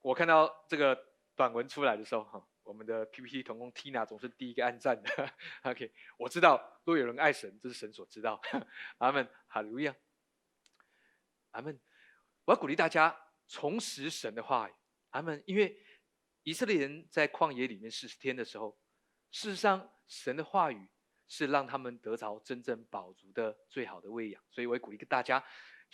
[0.00, 0.98] 我看到这个
[1.36, 2.48] 短文出来的时候，哈。
[2.64, 5.30] 我们的 PPT 同工 Tina 总是第一个按赞的。
[5.64, 8.40] OK，我知道，若有人爱神，这是神所知道。
[8.96, 9.94] 阿门，哈利路亚。
[11.50, 11.78] 阿门。
[12.46, 13.14] 我要鼓励大家
[13.48, 14.72] 重拾神的话语。
[15.10, 15.42] 阿门。
[15.46, 15.76] 因为
[16.42, 18.80] 以色列人在旷野里面四十天的时候，
[19.30, 20.88] 事实上神的话语
[21.28, 24.42] 是让他们得着真正饱足的最好的喂养。
[24.50, 25.44] 所以我也鼓励大家。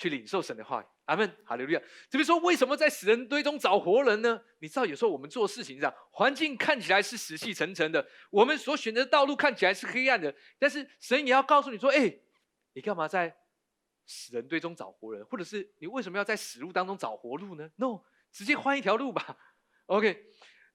[0.00, 1.82] 去领受神的话语，阿门，哈利路亚。
[2.08, 4.42] 这边说，为什么在死人堆中找活人呢？
[4.60, 12.18] 你知道，有时候我们做事情上，环境看起来是死气沉沉的，我们所选择的道路看起来是黑暗的，但是神也要告诉你说：“哎，
[12.72, 13.36] 你干嘛在
[14.06, 15.22] 死人堆中找活人？
[15.26, 18.00] 或者是你为什么要在死路当中找活路呢？”No，
[18.32, 19.36] 直接换一条路吧。
[19.84, 20.24] OK，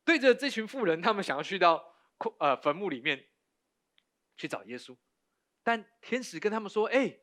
[0.04, 1.84] 对着这群富人，他们想要去到
[2.38, 3.26] 呃坟墓里面
[4.38, 4.96] 去找耶稣，
[5.64, 7.22] 但天使跟他们说：“哎。”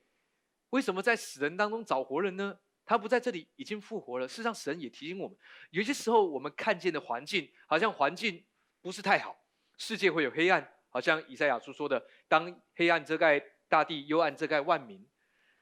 [0.72, 2.58] 为什么在死人当中找活人呢？
[2.84, 4.26] 他不在这里，已经复活了。
[4.26, 5.38] 事实上，神也提醒我们，
[5.70, 8.44] 有些时候我们看见的环境，好像环境
[8.80, 9.38] 不是太好，
[9.78, 15.08] 世界会有黑暗，好像以赛亚书说的：“当黑暗遮盖大地，幽暗遮盖万民，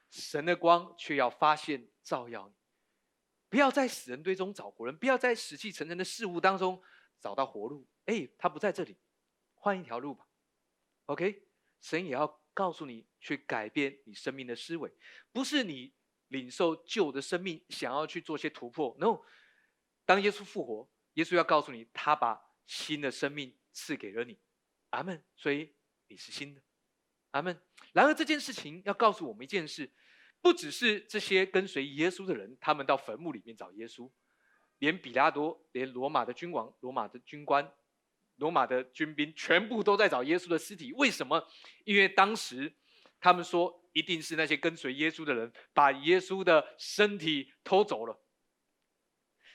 [0.09, 2.55] 神的光却要发现照耀你。”
[3.49, 6.81] 不要在死人堆中找活人，不要在死气沉沉的事物当中
[7.19, 7.85] 找到活路。
[8.05, 8.97] 哎，他不在这里，
[9.53, 10.25] 换一条路吧。
[11.05, 11.43] OK，
[11.81, 12.40] 神也要。
[12.53, 14.91] 告诉你去改变你生命的思维，
[15.31, 15.93] 不是你
[16.27, 18.95] 领受旧的生命想要去做些突破。
[18.99, 19.21] No，
[20.05, 24.39] 当耶稣复活，耶稣要告诉你，他把新的生命赐给了你。
[24.91, 25.23] 阿门。
[25.35, 25.73] 所以
[26.07, 26.61] 你是新的。
[27.31, 27.61] 阿门。
[27.93, 29.89] 然而这件事情要告诉我们一件事，
[30.41, 34.11] 不只是这些跟随耶稣的人，他们到坟墓里面找耶稣，
[34.79, 37.73] 连比拉多，连罗马的君王、罗马的军官。
[38.41, 41.47] 罗马的军兵全部都在找耶稣的尸体，为什么？
[41.85, 42.73] 因为当时
[43.19, 48.19] 他们说，一定是那些跟随耶稣的人把耶稣的身体偷走了。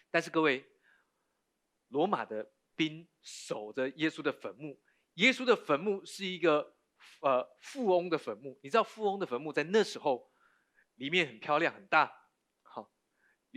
[0.09, 0.65] 但是各位，
[1.89, 4.81] 罗马的兵守着耶稣的坟墓，
[5.15, 6.77] 耶稣的坟墓是一个
[7.23, 8.57] 呃富翁的坟墓。
[8.63, 10.31] 你知道富翁的坟墓在那时候
[10.95, 12.07] 里面很漂亮很大，
[12.63, 12.89] 好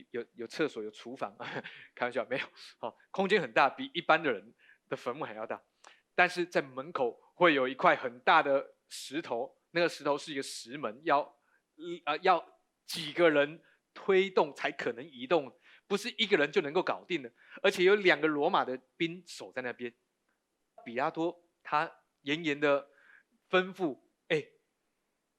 [0.10, 1.38] 有有厕所有厨房，
[1.94, 2.48] 开玩笑没有，
[2.80, 4.52] 好空间很大，比一般的人。
[4.90, 5.62] 的坟墓还要大，
[6.16, 11.22] 但是在门口会有一块很大的石头，那个石头是一个石门，要，
[12.06, 12.44] 呃，要
[12.86, 15.56] 几个人推动才可能移动，
[15.88, 19.94] 不是一个人就能够搞定的，而且有两个罗马的兵守在那边。
[20.84, 22.90] 比拉多他严严的
[23.50, 24.00] 吩咐，
[24.30, 24.44] 哎，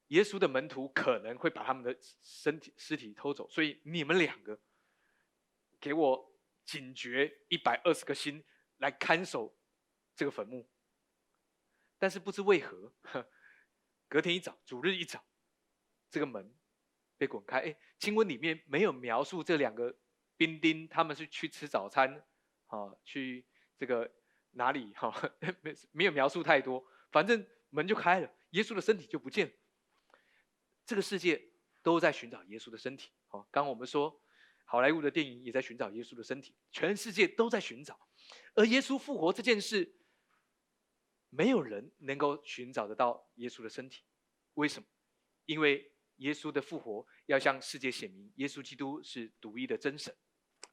[0.09, 4.61] 耶稣的门徒可能会把他们的身体尸体偷走，所以你们两个
[5.81, 6.33] 给我
[6.65, 8.45] 警觉一百二十个心。
[8.81, 9.57] 来看守
[10.15, 10.69] 这个坟墓，
[11.99, 12.93] 但是不知为何，
[14.09, 15.25] 隔天一早，主日一早，
[16.11, 16.55] 这个门
[17.17, 17.61] 被滚开。
[17.61, 19.97] 哎，经文里面没有描述这两个
[20.37, 22.27] 兵丁他们是去吃早餐，
[22.67, 23.47] 啊，去
[23.79, 24.11] 这个
[24.53, 24.93] 哪里？
[24.95, 25.15] 哈，
[25.61, 26.85] 没 没有描述太多。
[27.11, 29.53] 反正门就开了，耶稣的身体就不见了。
[30.87, 31.41] 这个世界
[31.83, 33.11] 都在寻找耶稣的身体。
[33.27, 34.21] 好，刚我们说，
[34.65, 37.99] 好莱坞的电影也在寻找耶稣的身体，全世界都在寻找。
[38.55, 39.95] 而耶稣复活这件事，
[41.29, 44.05] 没有人能够寻找得到耶稣的身体，
[44.55, 44.87] 为什么？
[45.47, 50.15] 因为耶稣的复活要向世界显明，耶稣基督是独一的真神。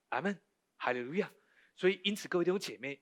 [0.09, 0.41] 阿门，
[0.77, 1.31] 哈利路亚。
[1.75, 3.01] 所以，因此，各位弟兄姐妹，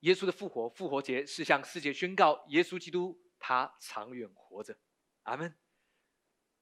[0.00, 4.78] 耶稣的复活，复活节是向世界宣告，耶稣基督他长远活着。
[5.22, 5.56] 阿门。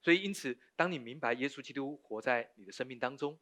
[0.02, 3.40] 所以，因此，当你明白耶稣基督活在你的生命当中，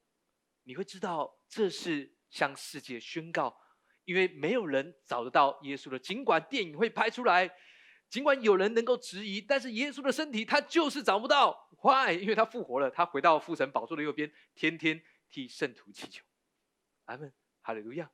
[0.63, 3.57] 你会知道这是向世界宣告，
[4.05, 5.97] 因为没有人找得到耶稣的。
[5.97, 7.49] 尽管电影会拍出来，
[8.11, 11.71] 尽管有人能够质疑，但是耶稣的身体他就是找不到。
[11.81, 12.19] Why？
[12.21, 16.25] 因为他复活了，他回到父神宝座的右边，天天替圣徒祈求。
[17.05, 18.11] 阿门，哈利路亚。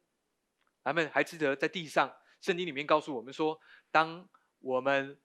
[0.83, 1.09] 阿门。
[1.11, 3.59] 还记得在地上，圣经里面告诉我们说，
[3.91, 4.29] 当
[4.59, 5.19] 我们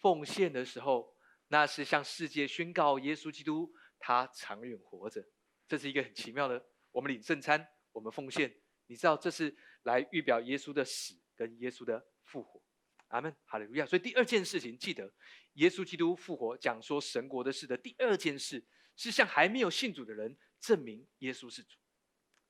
[0.00, 1.14] 奉献的时候。
[1.48, 5.22] 那是向世界宣告耶稣基督他长远活着，
[5.68, 6.60] 这是一个很奇妙的。
[6.90, 8.54] 我们领圣餐，我们奉献，
[8.88, 12.62] 你知道这是来预表耶稣的死跟耶稣的复活。
[13.08, 13.86] 阿门，哈利路亚。
[13.86, 15.10] 所以第二件事情，记得
[15.54, 18.62] 耶稣基督复活，讲说神国的事的第二件事，
[18.94, 21.78] 是向还没有信主的人证明耶稣是主。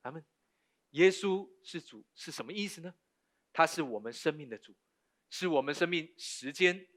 [0.03, 0.25] 阿门。
[0.91, 2.93] 耶稣是主是什么意思呢？
[3.53, 4.75] 他是我们生命的主，
[5.31, 6.89] 是我们生命时间、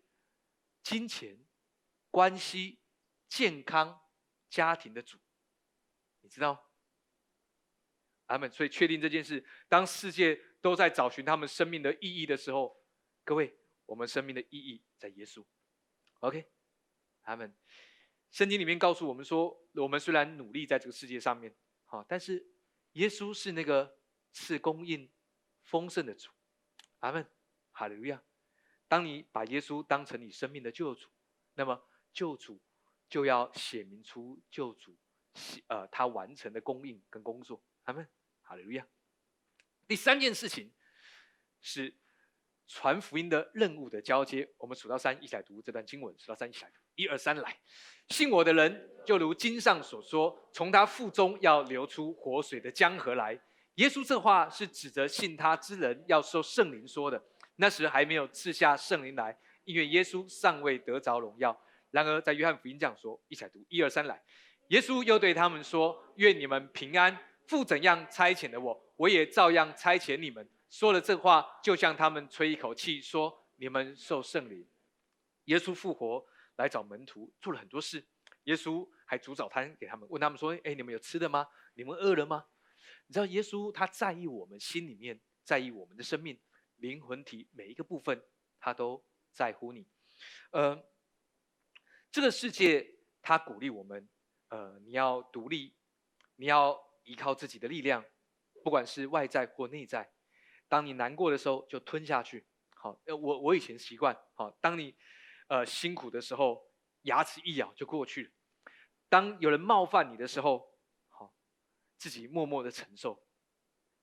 [0.81, 1.39] 金钱。
[2.09, 2.79] 关系、
[3.27, 4.01] 健康、
[4.49, 5.19] 家庭的主，
[6.21, 6.66] 你知道？
[8.27, 8.49] 阿门。
[8.51, 12.81] 所以确定这件事，当世界都在找寻他们生命的意义的时候，
[13.25, 13.53] 各位，
[13.85, 15.43] 我们生命的意义在耶稣。
[16.19, 16.45] OK，
[17.23, 17.53] 阿门。
[18.29, 21.53] 圣经里面告诉我们说，我们虽然努力在这个世界上面，
[21.85, 22.45] 好，但是
[22.93, 23.99] 耶稣是那个
[24.31, 25.09] 赐供应
[25.63, 26.31] 丰盛的主。
[26.99, 27.25] 阿门。
[27.71, 28.23] 哈利路亚。
[28.87, 31.09] 当你把耶稣当成你生命的救主，
[31.55, 31.83] 那么。
[32.13, 32.59] 救主
[33.07, 34.97] 就要写明出救主，
[35.67, 38.09] 呃，他完成的供应跟工作，阿门，
[38.47, 38.87] 哈利路亚。
[39.87, 40.71] 第三件事情
[41.61, 41.93] 是
[42.65, 44.49] 传福音的任务的交接。
[44.57, 47.59] 我们数到三一起来读这段经文，数到三一起来读，一二三来。
[48.09, 53.37] 信我的人，就如经上所说，从他腹中要流出活水的江河来。
[53.75, 57.21] 耶稣这话是指着信他之人要受圣灵说的。
[57.57, 61.59] 那时还没有赐下圣灵来，因为耶稣尚未得着荣耀。
[61.91, 64.23] 然而，在约翰福音这样说：一起来读，一二三来。
[64.69, 67.17] 耶稣又对他们说：“愿你们平安。
[67.47, 74.67] 父怎样差遣的我，我也照样差遣你们。”说了这话，就向他们吹一口气，说：“你们受圣灵。”
[75.45, 76.25] 耶稣复活
[76.57, 78.05] 来找门徒，做了很多事。
[78.43, 81.47] 耶稣还煮早餐给他们，问他们说：“哎，你们有吃的吗？
[81.73, 82.45] 你们饿了吗？”
[83.07, 86.37] 你知道，耶稣他在意我们心里面，在意我们的生命、
[86.75, 88.21] 灵魂体每一个部分，
[88.59, 89.87] 他都在乎你。
[90.51, 90.83] 呃。
[92.09, 94.07] 这个世界，他鼓励我们，
[94.47, 95.75] 呃，你要独立，
[96.37, 96.73] 你要
[97.07, 98.05] 依靠自己的力量，
[98.63, 100.11] 不管是外在或内在。
[100.67, 102.45] 当你难过的时候，就吞下去。
[102.75, 104.95] 好，我我以前习惯，好，当你
[105.47, 106.61] 呃辛苦的时候，
[107.03, 108.31] 牙齿一咬就过去了。
[109.09, 110.69] 当有人冒犯你的时候，
[111.09, 111.33] 好，
[111.97, 113.25] 自己默默的承受。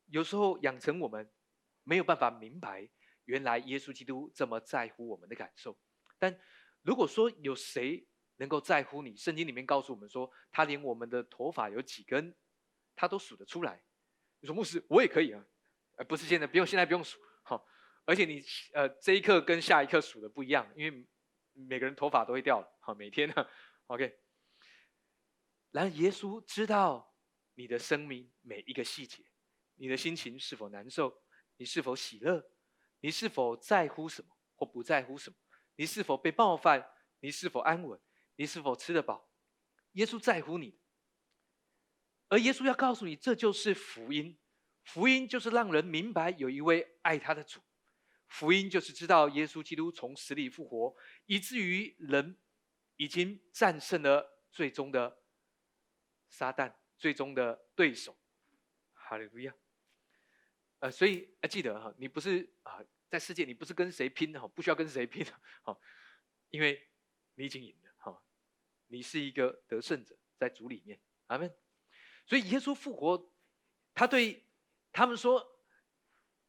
[0.06, 1.30] 有时候养成我们
[1.84, 2.90] 没有办法明白，
[3.26, 5.78] 原来耶稣基督这么在乎我们的感受，
[6.18, 6.36] 但。
[6.86, 12.36] 如果说有谁能够在乎你，圣经里面告诉我们说，他连我们的头发有几根，
[12.94, 13.83] 他都数得出来。
[14.40, 15.44] 你说牧师，我也可以啊，
[15.96, 17.66] 呃，不是现在不用，现在不用数，好，
[18.04, 21.07] 而且你呃这一刻跟下一刻数的不一样，因为
[21.52, 23.48] 每个人头发都会掉了，好，每天呢
[23.87, 24.18] ，OK。
[25.70, 27.14] 然后耶稣知道
[27.54, 29.24] 你的生命每一个细节，
[29.74, 31.22] 你的心情是否难受，
[31.57, 32.44] 你是否喜乐，
[33.00, 35.37] 你是否在乎什么或不在乎什么。
[35.76, 36.88] 你是否被冒犯？
[37.18, 37.98] 你是否安稳？
[38.37, 39.28] 你是否吃得饱？
[39.92, 40.78] 耶稣在乎你，
[42.34, 44.36] 而耶稣要告诉你，这就是福音。
[44.82, 47.60] 福音就是让人明白有一位爱他的主。
[48.26, 52.36] 福音就是知道耶稣基督从死里复活，以至于人
[52.96, 55.16] 已经战胜了最终的
[56.28, 58.18] 撒旦，最终的对手。
[58.94, 59.54] 哈利路亚。
[60.80, 62.84] 呃，所以呃，记得哈，你不是啊。
[63.08, 65.30] 在世界，你不是跟谁拼的哈，不需要跟谁拼的
[65.62, 65.78] 哈，
[66.50, 66.88] 因为
[67.36, 68.20] 你已经赢了哈，
[68.88, 71.54] 你是一个得胜者，在主里面，阿门。
[72.26, 73.30] 所以耶稣复活，
[73.94, 74.44] 他对
[74.92, 75.44] 他们说：“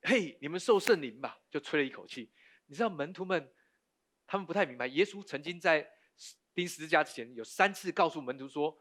[0.03, 2.31] 嘿，你们受圣灵吧。”就吹了一口气。
[2.67, 3.53] 你知道门徒们，
[4.27, 5.89] 他们不太明白，耶稣曾经在
[6.53, 8.77] 钉十字架之前，有三次告诉门徒说，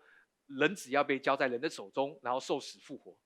[0.47, 3.16] 人只要被交在人的手中，然后受死复活，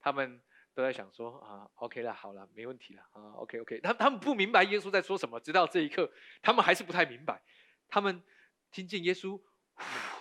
[0.00, 0.42] 他们。
[0.72, 3.80] 都在想说啊，OK 了，好了，没问题了啊，OK OK。
[3.80, 6.10] 他他们不明白耶稣在说什么，直到这一刻，
[6.40, 7.42] 他们还是不太明白。
[7.88, 8.22] 他们
[8.70, 9.38] 听见耶稣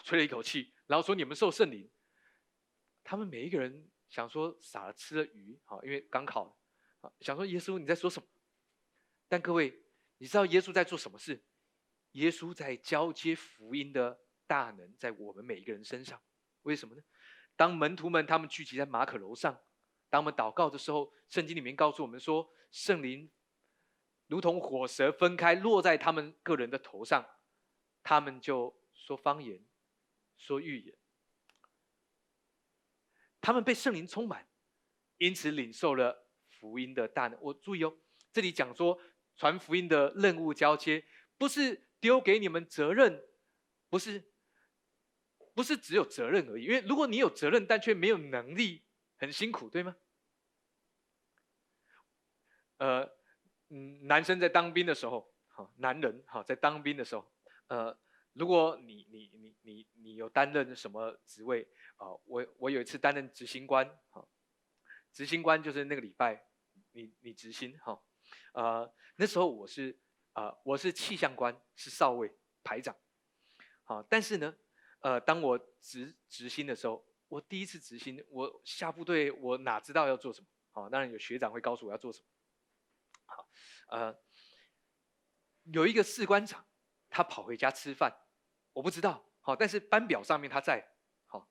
[0.04, 1.88] 吹了一口气，然后说：“你们受圣灵。”
[3.10, 6.56] 他们每一个人想说傻了，吃了鱼，好，因为刚考，
[7.22, 8.30] 想说耶稣你在说什么？
[9.28, 9.74] 但各位，
[10.20, 11.44] 你知道耶稣在做什么事？
[12.12, 16.22] 耶稣在交接福音的大能在我们每一个人身上。
[16.62, 17.02] 为什么呢？
[17.56, 19.60] 当门徒们他们聚集在马可楼上。
[20.12, 23.28] 当我们祷告的时候，圣经里面告诉我们说，圣灵
[24.28, 27.28] 如同火蛇分开落在他们个人的头上，
[28.04, 29.66] 他们就说方言，
[30.38, 30.96] 说预言。
[33.42, 34.48] 他们被圣灵充满，
[35.18, 37.40] 因此领受了福音的大能。
[37.42, 37.98] 我注意哦，
[38.32, 39.00] 这里讲说
[39.36, 41.06] 传福音的任务交接，
[41.38, 43.24] 不是丢给你们责任，
[43.90, 44.32] 不是，
[45.54, 46.66] 不是只有责任而已。
[46.66, 48.86] 因为如果你有责任，但却没有能力，
[49.18, 49.96] 很辛苦，对吗？
[52.78, 53.04] 呃，
[53.70, 57.30] 嗯，男生在当兵的时候，好，男人好，在当兵的时候，
[57.68, 57.98] 呃，
[58.34, 61.68] 如果你你你你你有担任什么职位？
[61.98, 64.26] 啊，我我有一次担任执行官，哈，
[65.12, 66.48] 执行官就是那个礼拜，
[66.92, 68.02] 你你执行哈，
[68.54, 70.00] 呃，那时候我是
[70.32, 72.96] 啊，我是气象官，是少尉排长，
[73.84, 74.56] 好，但是呢，
[75.02, 80.48] 呃，当我执执行的时候，我第一次执行，我下部队，我哪知道要做什么？
[80.72, 82.26] 好，当然有学长会告诉我要做什么，
[83.26, 83.50] 好，
[83.90, 84.18] 呃，
[85.64, 86.66] 有一个士官长，
[87.20, 88.18] 他跑回家吃饭，
[88.72, 90.90] 我不知道，好，但是班表上面他在。
[91.26, 91.46] 好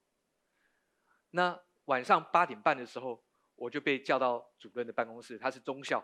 [1.28, 3.22] 那晚上八点半的时候，
[3.54, 6.02] 我就被叫到主任的办公室，他是中校，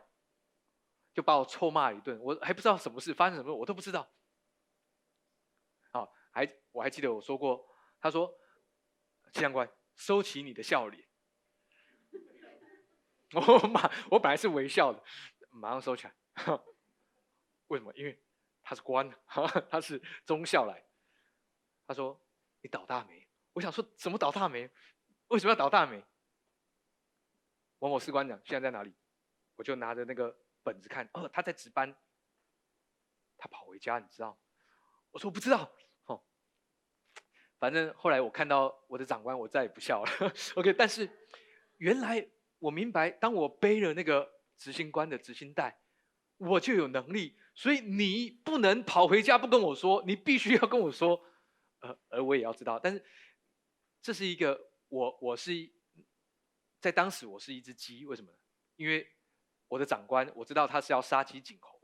[1.14, 2.20] 就把我臭骂了一顿。
[2.20, 4.06] 我还不知道什么事发生什么，我都不知道。
[5.92, 7.66] 好，还我还记得我说过，
[8.02, 8.30] 他说
[9.32, 11.08] ：“气象官，收起你的笑脸。
[13.32, 15.02] ”我马我本来是微笑的，
[15.48, 16.14] 马上收起来。
[17.68, 17.90] 为什么？
[17.94, 18.22] 因为
[18.64, 19.08] 他是官，
[19.70, 20.82] 他是中校来。
[21.86, 22.18] 他说
[22.62, 24.68] ：“你倒大霉。”我想说，怎么倒大霉？
[25.28, 26.02] 为什么要倒大霉？
[27.78, 28.92] 某某士官长现在在哪里？
[29.56, 31.94] 我就拿着那个本子看，哦，他在值班。
[33.36, 34.38] 他跑回家，你知道？
[35.10, 35.70] 我说我不知道。
[36.06, 36.24] 哦，
[37.58, 40.10] 反正后来我看到我的长官，我再也不笑了。
[40.56, 41.08] OK，但是
[41.76, 42.26] 原来
[42.58, 45.78] 我明白，当我背了那个执行官的执行带，
[46.38, 47.38] 我就有能力。
[47.55, 51.24] 所以你不能跑回家不跟我说，你必须要跟我说。
[51.80, 52.78] 呃，而我也要知道。
[52.78, 53.05] 但是
[54.02, 54.70] 这是一个。
[54.90, 55.50] 我我是
[56.78, 58.32] 在当时我是一只鸡，为什么？
[58.76, 59.11] 因为
[59.66, 61.80] 我的长官我知道他是要杀鸡儆猴。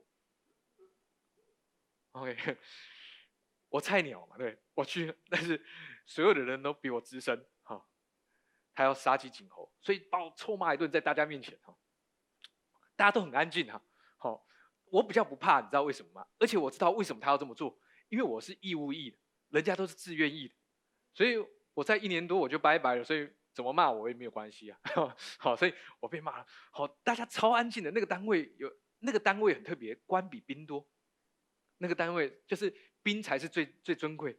[2.13, 2.57] OK，
[3.69, 5.61] 我菜鸟嘛，对，我去，但是
[6.07, 7.85] 所有的人都比我资深，哈，
[8.75, 11.77] 他要杀鸡儆猴，所以把我臭骂一顿在大家面前，哈，
[12.95, 13.83] 大家都很安静哈，
[14.91, 16.27] 我比较不怕，你知道为什么吗？
[16.39, 17.79] 而且我知道为什么他要这么做，
[18.09, 19.19] 因为我是义务役的，
[19.49, 20.55] 人家都是自愿役的，
[21.15, 21.37] 所以。
[21.73, 24.79] 我在一年多我就拜拜了，所以怎么骂我也没有关系啊。
[25.39, 26.47] 好，所以我被骂了。
[26.73, 27.91] 好，大家超安静的。
[27.93, 30.87] 那个单位有那个单位很特别，官比兵多。
[31.79, 34.37] 那个单位就是兵才是最最尊贵。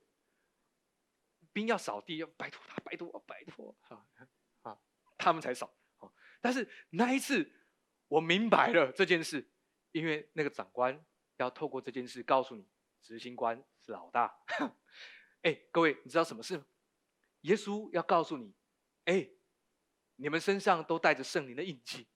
[1.54, 4.06] 兵要扫地要拜托他，拜托拜托，哈
[4.64, 4.78] 啊，
[5.18, 5.74] 他们才扫。
[5.96, 7.50] 好，但是那一次
[8.10, 9.50] 我明白了这件事，
[9.92, 11.04] 因为那个长官
[11.38, 12.66] 要透过这件事告诉你，
[13.02, 14.34] 执行官是老大。
[15.44, 16.66] 哎，各位，你知道什么事吗？
[17.42, 18.54] 耶稣要告诉你，
[19.06, 19.28] 哎，
[20.16, 22.08] 你们身上都带着圣灵的印记，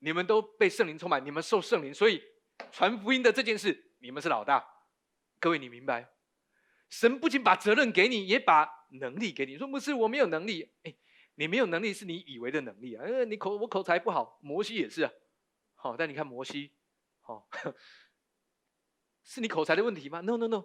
[0.00, 2.22] 你们都被圣灵充满，你们受圣灵，所以
[2.70, 4.62] 传福音的这件事，你们是老大。
[5.40, 6.10] 各位，你明白？
[6.90, 8.68] 神不仅把责任给你，也把
[9.00, 9.56] 能力给你。
[9.56, 10.94] 说不是我没有能力，哎，
[11.36, 13.02] 你没有能力是你以为的能力啊。
[13.02, 15.10] 呃，你口我口才不好，摩西也是啊。
[15.74, 16.70] 好，但你看摩西，
[17.24, 17.46] 哦，
[19.24, 20.64] 是你口才的问题吗？No No No，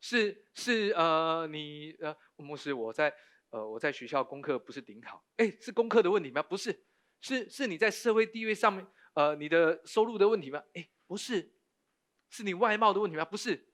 [0.00, 3.14] 是是呃，你呃，牧师我在。
[3.50, 6.42] 呃，我在学校功课不是顶好，哎，是功课的问题吗？
[6.42, 6.84] 不是，
[7.20, 10.60] 是是你在社会地位上面，呃，你的收入的问题吗？
[10.72, 11.54] 哎，不是，
[12.28, 13.24] 是你外貌的问题吗？
[13.24, 13.72] 不是，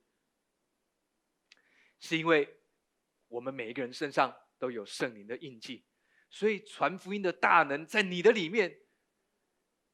[1.98, 2.60] 是因为
[3.28, 5.86] 我们每一个人身上都有圣灵的印记，
[6.28, 8.82] 所以传福音的大能在你的里面，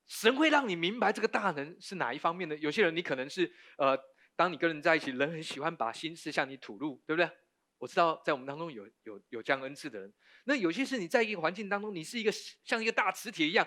[0.06, 2.56] 神会让你明白这个大能是哪一方面的。
[2.56, 3.98] 有些人你可能是，呃，
[4.36, 7.30] 当你跟人在一起，人很喜欢把心事向你吐露，对不对？
[7.78, 10.12] 我知道，在我们当中有有有这样恩赐的人。
[10.44, 12.32] 那有些是你在一个环境当中，你是一个
[12.64, 13.66] 像一个大磁铁一样，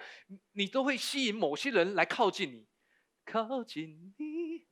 [0.54, 2.68] 你都会吸引某些人来靠近你。
[3.26, 4.66] 靠近你，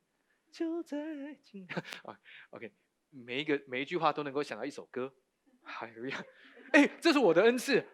[0.50, 0.98] 就在
[1.44, 1.64] 近。
[2.02, 2.18] 啊
[2.50, 2.72] ，OK，
[3.10, 5.14] 每一个每一句话都能够想到一首歌。
[5.62, 6.24] 还有一样，
[6.72, 7.86] 哎，这是我的恩赐。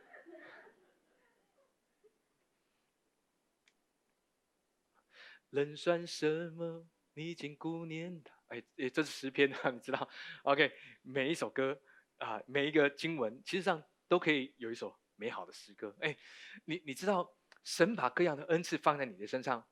[5.54, 6.84] 人算什么？
[7.12, 8.34] 你竟顾念他。
[8.48, 8.60] 哎，
[8.92, 10.08] 这是诗篇啊，你知道
[10.42, 11.80] ？OK，每一首歌
[12.16, 15.96] 啊，每一个经文，其实上都可以有一首美好的诗歌。
[16.00, 16.16] 哎，
[16.64, 17.32] 你你知道，
[17.62, 19.64] 神把各样的恩赐放在你的身上，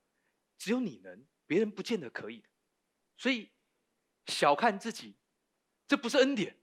[0.56, 2.44] 只有你能，别人不见得可以。
[3.16, 3.50] 所以
[4.26, 5.16] 小看自己，
[5.88, 6.56] 这不是恩典。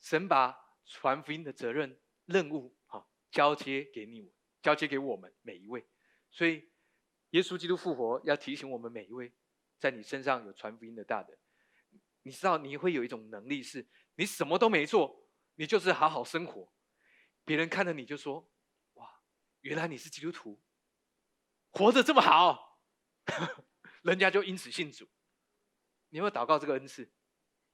[0.00, 5.86] 神把传福音的责任任务，哈，交接给你，交接给我们每一位。
[6.32, 6.68] 所以
[7.30, 9.32] 耶稣基督复活要提醒我们每一位，
[9.78, 11.38] 在你身上有传福音的大的，
[12.22, 16.72] 你知道你会有一种能力，是你什么都没做，你就是好好生活，
[17.44, 18.50] 别人看着你就说
[18.94, 19.20] ：“哇，
[19.60, 20.60] 原来你是基督徒，
[21.70, 22.80] 活着这么好。
[24.02, 25.06] ”人家就因此信主。
[26.08, 27.12] 你有没有祷告这个恩赐？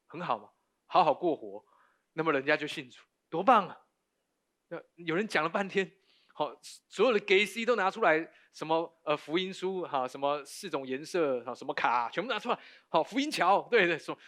[0.06, 0.50] 很好嘛，
[0.86, 1.64] 好好过活，
[2.12, 3.80] 那么人家就信主，多棒啊！
[4.68, 5.92] 那有人讲了半天。
[6.36, 6.52] 好，
[6.88, 12.58] 所有的 gay C 都拿出来，什么呃福音书哈，什么四种颜色哈，什么卡全部拿出来。
[12.88, 14.18] 好，福音桥，对对，说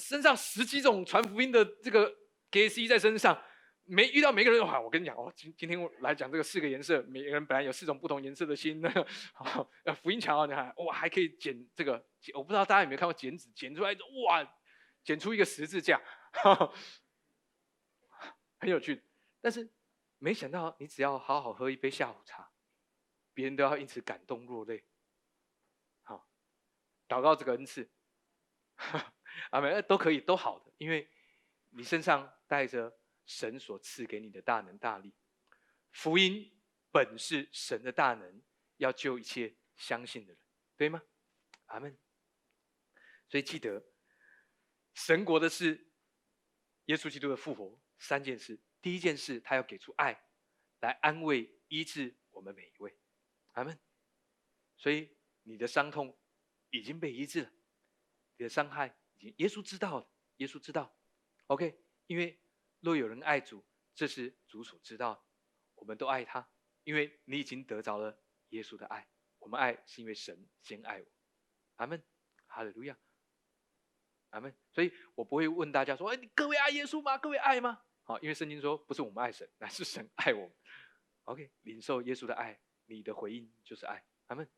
[0.00, 2.10] 身上十几种传福音的这个
[2.50, 3.38] gay C 在身上，
[3.84, 8.90] 没遇到每个人话，我跟你讲哦，今今天我来讲这个四个颜色，每个人本来有四种不同颜色的心呢。
[9.34, 9.68] 好，
[10.02, 13.92] 福音桥，你看哇，还可以剪这个，我不知道大家有没有看过剪纸，剪出来
[14.26, 14.42] 哇，
[15.04, 16.00] 剪出一个十字架，
[18.58, 19.02] 很有趣，
[19.42, 19.70] 但是。
[20.22, 22.48] 没想到你只要好好喝一杯下午茶，
[23.34, 24.84] 别人都要因此感动落泪。
[26.02, 26.30] 好，
[27.08, 27.90] 祷告这个恩赐，
[29.50, 31.10] 啊没都可以都好的，因为
[31.70, 32.96] 你身上带着
[33.26, 35.12] 神所赐给你的大能大力。
[35.90, 36.56] 福音
[36.92, 38.42] 本是神的大能，
[38.76, 40.40] 要救一切相信的人，
[40.76, 41.02] 对吗？
[41.66, 41.98] 阿门。
[43.28, 43.84] 所以记得
[44.94, 45.90] 神国的事，
[46.84, 48.60] 耶稣基督的复活三件事。
[48.82, 50.20] 第一件事，他要给出爱，
[50.80, 52.98] 来安慰医治我们每一位，
[53.52, 53.78] 阿门。
[54.76, 56.18] 所以你的伤痛
[56.70, 57.52] 已经被医治了，
[58.36, 60.94] 你的伤害已经耶稣知道了，耶稣知道
[61.46, 61.80] ，OK。
[62.08, 62.42] 因为
[62.80, 63.64] 若有人爱主，
[63.94, 65.24] 这是主所知道，
[65.76, 66.50] 我们都爱他，
[66.82, 69.08] 因为你已经得着了耶稣的爱。
[69.38, 71.06] 我们爱是因为神先爱我，
[71.76, 72.02] 阿门，
[72.46, 72.98] 哈利路亚，
[74.30, 74.52] 阿门。
[74.72, 77.16] 所以我不会问大家说：“哎，你各位爱耶稣吗？
[77.16, 77.84] 各位爱吗？”
[78.20, 80.52] 因为圣经说不是我们爱神，乃是神爱我们。
[81.24, 84.04] OK，领受耶稣的爱，你的回应就是爱。
[84.26, 84.48] 阿门。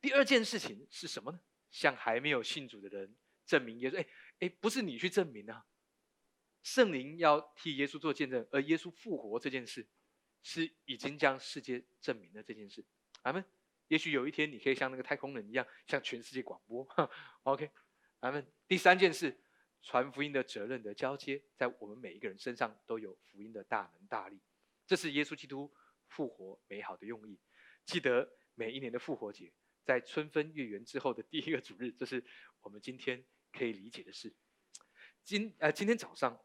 [0.00, 1.40] 第二件事情是什么呢？
[1.70, 3.98] 向还没有信主的人证明耶稣。
[4.00, 4.06] 哎
[4.40, 5.66] 哎，不是你去证明啊，
[6.62, 9.86] 圣灵要替耶稣做见证，而耶稣复活这件事
[10.42, 12.84] 是已经将世界证明了这件事。
[13.22, 13.44] 阿门。
[13.88, 16.86] 也许有一天你可以像那个太空人一样，向全世界广播。
[17.44, 17.70] OK，
[18.20, 18.46] 阿门。
[18.68, 19.40] 第三件事。
[19.86, 24.40] 传福音的责任的交接，在我们每一个人身上都有福音的大能大力，
[24.84, 25.72] 这是耶稣基督
[26.08, 27.38] 复活美好的用意。
[27.84, 29.52] 记得每一年的复活节，
[29.84, 32.24] 在春分月圆之后的第一个主日，这是
[32.62, 34.34] 我们今天可以理解的事。
[35.22, 36.44] 今呃今天早上，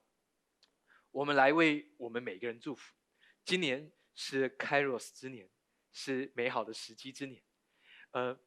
[1.09, 2.93] 我们来为我们每个人祝福。
[3.43, 5.49] 今年是 Kairos 之年，
[5.91, 7.41] 是美好的时机之年。
[8.11, 8.39] 呃，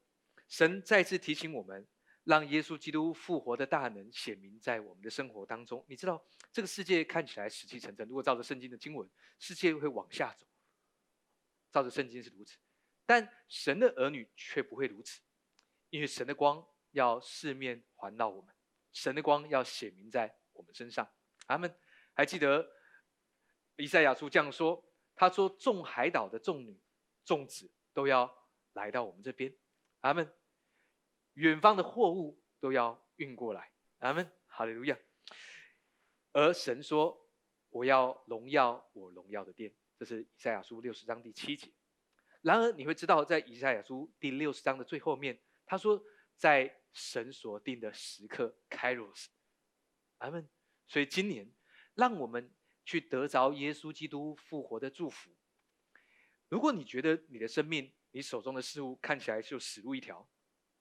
[0.47, 1.84] 神再次提醒我们。
[2.25, 5.85] 让耶稣基督复活的大能显明在我们的生活当中。
[5.89, 6.22] 你知道，
[6.53, 8.07] 这个世界看起来死气沉沉。
[8.09, 9.09] 如果照着圣经的经文，
[9.39, 10.47] 世界会往下走。
[11.70, 12.57] 照着圣经是如此，
[13.05, 15.20] 但神的儿女却不会如此，
[15.91, 18.55] 因为神的光要四面环绕我们，
[18.93, 21.09] 神的光要显明在我们身上。
[21.47, 21.75] 阿门。
[22.16, 22.64] 还记得
[23.77, 24.81] 以赛亚书这样说
[25.16, 26.81] ：“他说，众海岛的众女、
[27.25, 28.33] 众子都要
[28.75, 29.53] 来到我们这边。”
[30.01, 30.33] 阿门。
[31.35, 34.99] 远方的货物都要运过来，阿门，哈利路亚。
[36.32, 37.28] 而神说
[37.70, 41.72] ：“我要荣耀我荣耀的殿。”这是以赛亚书六十章第七节。
[42.43, 46.03] 然而你会知道，在以赛亚书第六十章的最后面，他说
[46.37, 49.30] ：“在神所定的时刻，开罗斯，
[50.18, 50.49] 阿门。”
[50.87, 51.51] 所以今年，
[51.95, 52.53] 让我们
[52.85, 55.30] 去得着耶稣基督复活的祝福。
[56.49, 60.28] 如果你觉得你的生命、你手中的事物看起来就死路一条，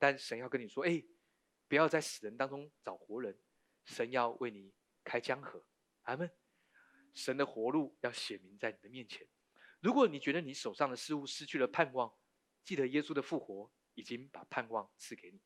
[0.04, 1.01] 但神要跟你说：“哎，
[1.66, 3.39] 不要在死人当中找活人，
[3.86, 5.64] 神要为你开江河。”
[6.04, 6.30] 阿门。
[7.14, 9.26] 神的活路要显明在你的面前。
[9.80, 12.14] 如果你觉得你手上的事物失去了盼望，
[12.66, 15.39] 记得耶稣的复活已经把盼望赐给你。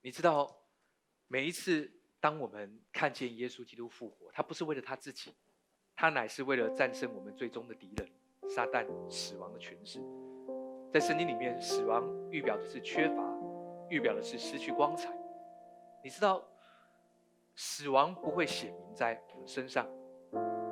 [0.00, 0.66] 你知道，
[1.28, 1.88] 每一次
[2.18, 5.32] 当我们看见耶稣基督复活，他不是为了他自己，
[5.94, 8.12] 他乃是为了战胜我们最终的敌人——
[8.50, 10.00] 撒旦、死亡的权势。
[10.92, 13.31] 在圣经里面，死亡预表的是缺乏。
[13.92, 15.12] 预表的是失去光彩。
[16.02, 16.42] 你知道，
[17.54, 19.86] 死亡不会显明在我们身上，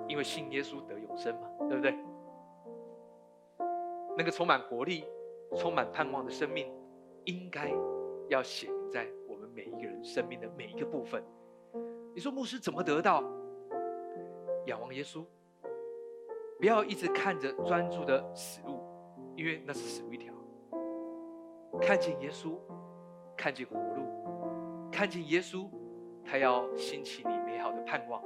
[0.08, 1.94] 因为信耶稣得永生嘛，对不对？
[4.16, 5.04] 那个充满活力、
[5.54, 6.72] 充满盼望的生命，
[7.26, 7.70] 应该
[8.30, 11.22] 要显明在我们每一个人生命的每一个部分。
[12.14, 13.22] 你说牧师怎么得到？
[14.64, 15.24] 仰望耶稣，
[16.58, 18.80] 不要一直看着专注的死路，
[19.36, 20.32] 因为那是死路一条。
[21.82, 22.58] 看见耶稣。
[23.40, 24.04] 看见活路，
[24.92, 25.66] 看见耶稣，
[26.22, 28.20] 他要兴起你美好的盼望；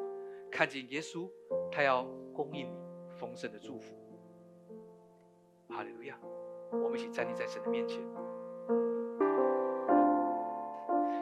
[0.51, 1.31] 看见耶稣，
[1.71, 2.05] 他要
[2.35, 2.75] 供应你
[3.17, 3.95] 丰盛的祝福。
[5.69, 6.19] 哈利路亚！
[6.73, 8.01] 我们一起站立在神的面前。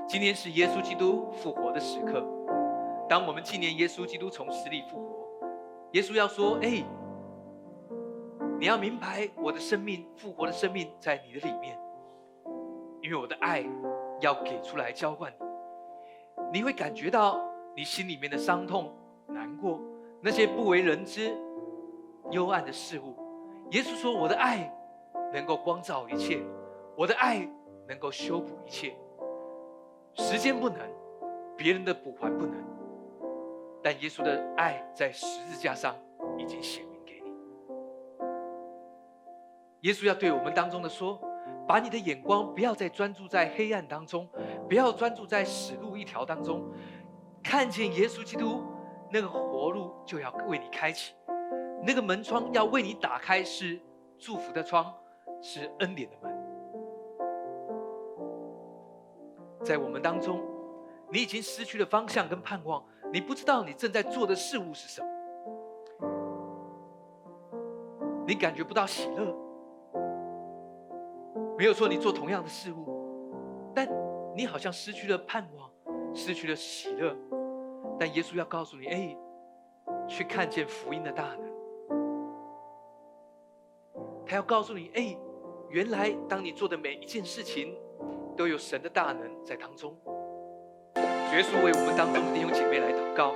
[0.08, 2.26] 今天是耶稣基督复活的时刻。
[3.10, 5.28] 当我们纪念耶稣基督从死里复活，
[5.92, 6.82] 耶稣要说：“哎，
[8.58, 11.78] 你要明白我的生命复活的生命在你的里面，
[13.02, 13.64] 因为我的爱
[14.20, 16.58] 要给出来浇灌你。
[16.60, 17.38] 你会感觉到
[17.76, 18.94] 你心里面的伤痛、
[19.26, 19.78] 难过，
[20.20, 21.36] 那些不为人知、
[22.30, 23.16] 幽暗的事物。
[23.72, 24.72] 耶稣说：我的爱
[25.32, 26.40] 能够光照一切，
[26.96, 27.48] 我的爱
[27.88, 28.94] 能够修补一切。
[30.14, 30.78] 时间不能，
[31.56, 32.62] 别人的补还不能。”
[33.82, 35.96] 但耶稣的爱在十字架上
[36.38, 37.32] 已经显明给你。
[39.80, 41.18] 耶稣要对我们当中的说：
[41.66, 44.28] 把你的眼光不要再专注在黑暗当中，
[44.68, 46.70] 不要专注在死路一条当中，
[47.42, 48.62] 看见耶稣基督
[49.10, 51.14] 那个活路就要为你开启，
[51.82, 53.80] 那个门窗要为你打开，是
[54.18, 54.92] 祝福的窗，
[55.40, 56.32] 是恩典的门。
[59.62, 60.40] 在我们当中，
[61.10, 62.84] 你已经失去了方向跟盼望。
[63.12, 65.08] 你不知道你正在做的事物是什么，
[68.26, 69.36] 你感觉不到喜乐。
[71.62, 73.32] 没有说你做同样的事物，
[73.72, 73.88] 但
[74.34, 75.70] 你好像失去了盼望，
[76.12, 77.16] 失去了喜乐。
[78.00, 79.16] 但耶稣要告诉你：哎，
[80.08, 81.40] 去看见福音的大能。
[84.26, 85.16] 他要告诉你：哎，
[85.70, 87.76] 原来当你做的每一件事情，
[88.36, 89.96] 都有神的大能在当中。
[90.96, 93.32] 耶稣为我们当中的弟兄姐妹来祷告。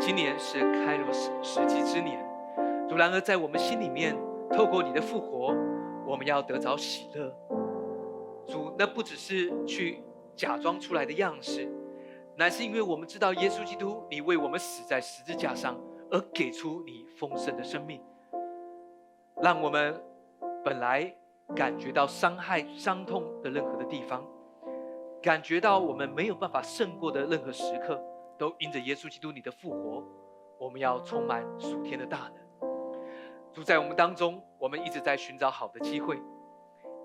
[0.00, 2.20] 今年是开罗时时机之年，
[2.88, 4.18] 主然而在我们心里面，
[4.56, 5.54] 透过你的复活，
[6.04, 7.32] 我们要得着喜乐。
[8.50, 10.02] 主，那不只是去
[10.34, 11.70] 假装出来的样式，
[12.36, 15.78] 乃是因为我们知道耶稣基督，你为我们死在十字架上，
[16.10, 18.02] 而给出你丰盛的生命，
[19.40, 20.02] 让我们
[20.64, 21.14] 本来
[21.54, 24.26] 感觉到伤害、伤痛的任何的地方。
[25.22, 28.02] 感觉到我们没有办法胜过的任何时刻，
[28.38, 30.02] 都因着耶稣基督你的复活，
[30.58, 32.70] 我们要充满属天的大能。
[33.52, 36.18] 主在我们当中，我们一直在寻找好的机会，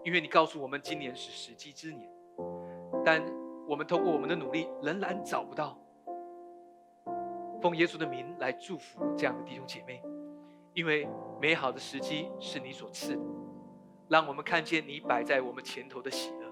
[0.06, 2.08] 因为你告诉我们今年是时机之年，
[3.03, 3.26] 但
[3.68, 5.76] 我们通过我们的努力仍然找不到。
[7.60, 10.03] 奉耶稣的名来祝福这样的弟兄姐妹，
[10.74, 11.08] 因为
[11.41, 13.24] 美好的时机是你所赐的，
[14.08, 16.51] 让我们看见你摆在我们前头的喜乐。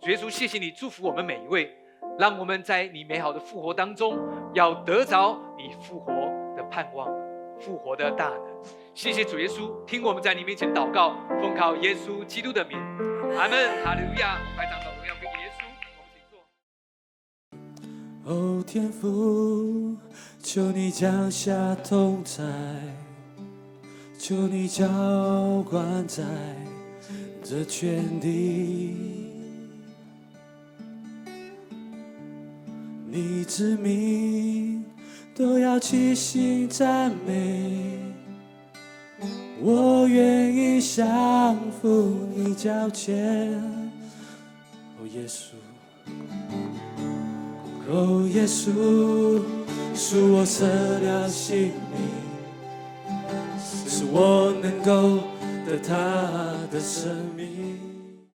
[0.00, 1.76] 主耶稣，谢谢你祝福我们每一位，
[2.16, 4.16] 让我们在你美好的复活当中，
[4.52, 6.12] 要得着你复活
[6.56, 7.12] 的盼望、
[7.58, 8.62] 复活的大能。
[8.94, 12.78] 谢谢主耶稣，听我们在你面前祷告，奉靠耶稣基督的名，
[13.36, 14.38] 阿门，哈利路亚。
[14.56, 15.66] 拜掌的荣耀给耶稣。
[15.98, 16.38] 我们请坐。
[18.32, 19.96] 哦，天父，
[20.40, 22.44] 求你降下同在，
[24.16, 24.86] 求你浇
[25.68, 26.22] 灌在
[27.42, 28.94] 这全地。
[33.08, 34.84] 你之名
[35.34, 38.13] 都要齐心赞美，
[39.62, 43.52] 我愿意降服你脚前。
[44.98, 45.54] 哦，耶稣，
[47.88, 49.42] 哦，耶稣，
[49.94, 50.66] 恕我舍
[51.00, 52.08] 掉性命，
[53.86, 55.20] 使我能够
[55.64, 55.94] 得他
[56.72, 57.73] 的生命。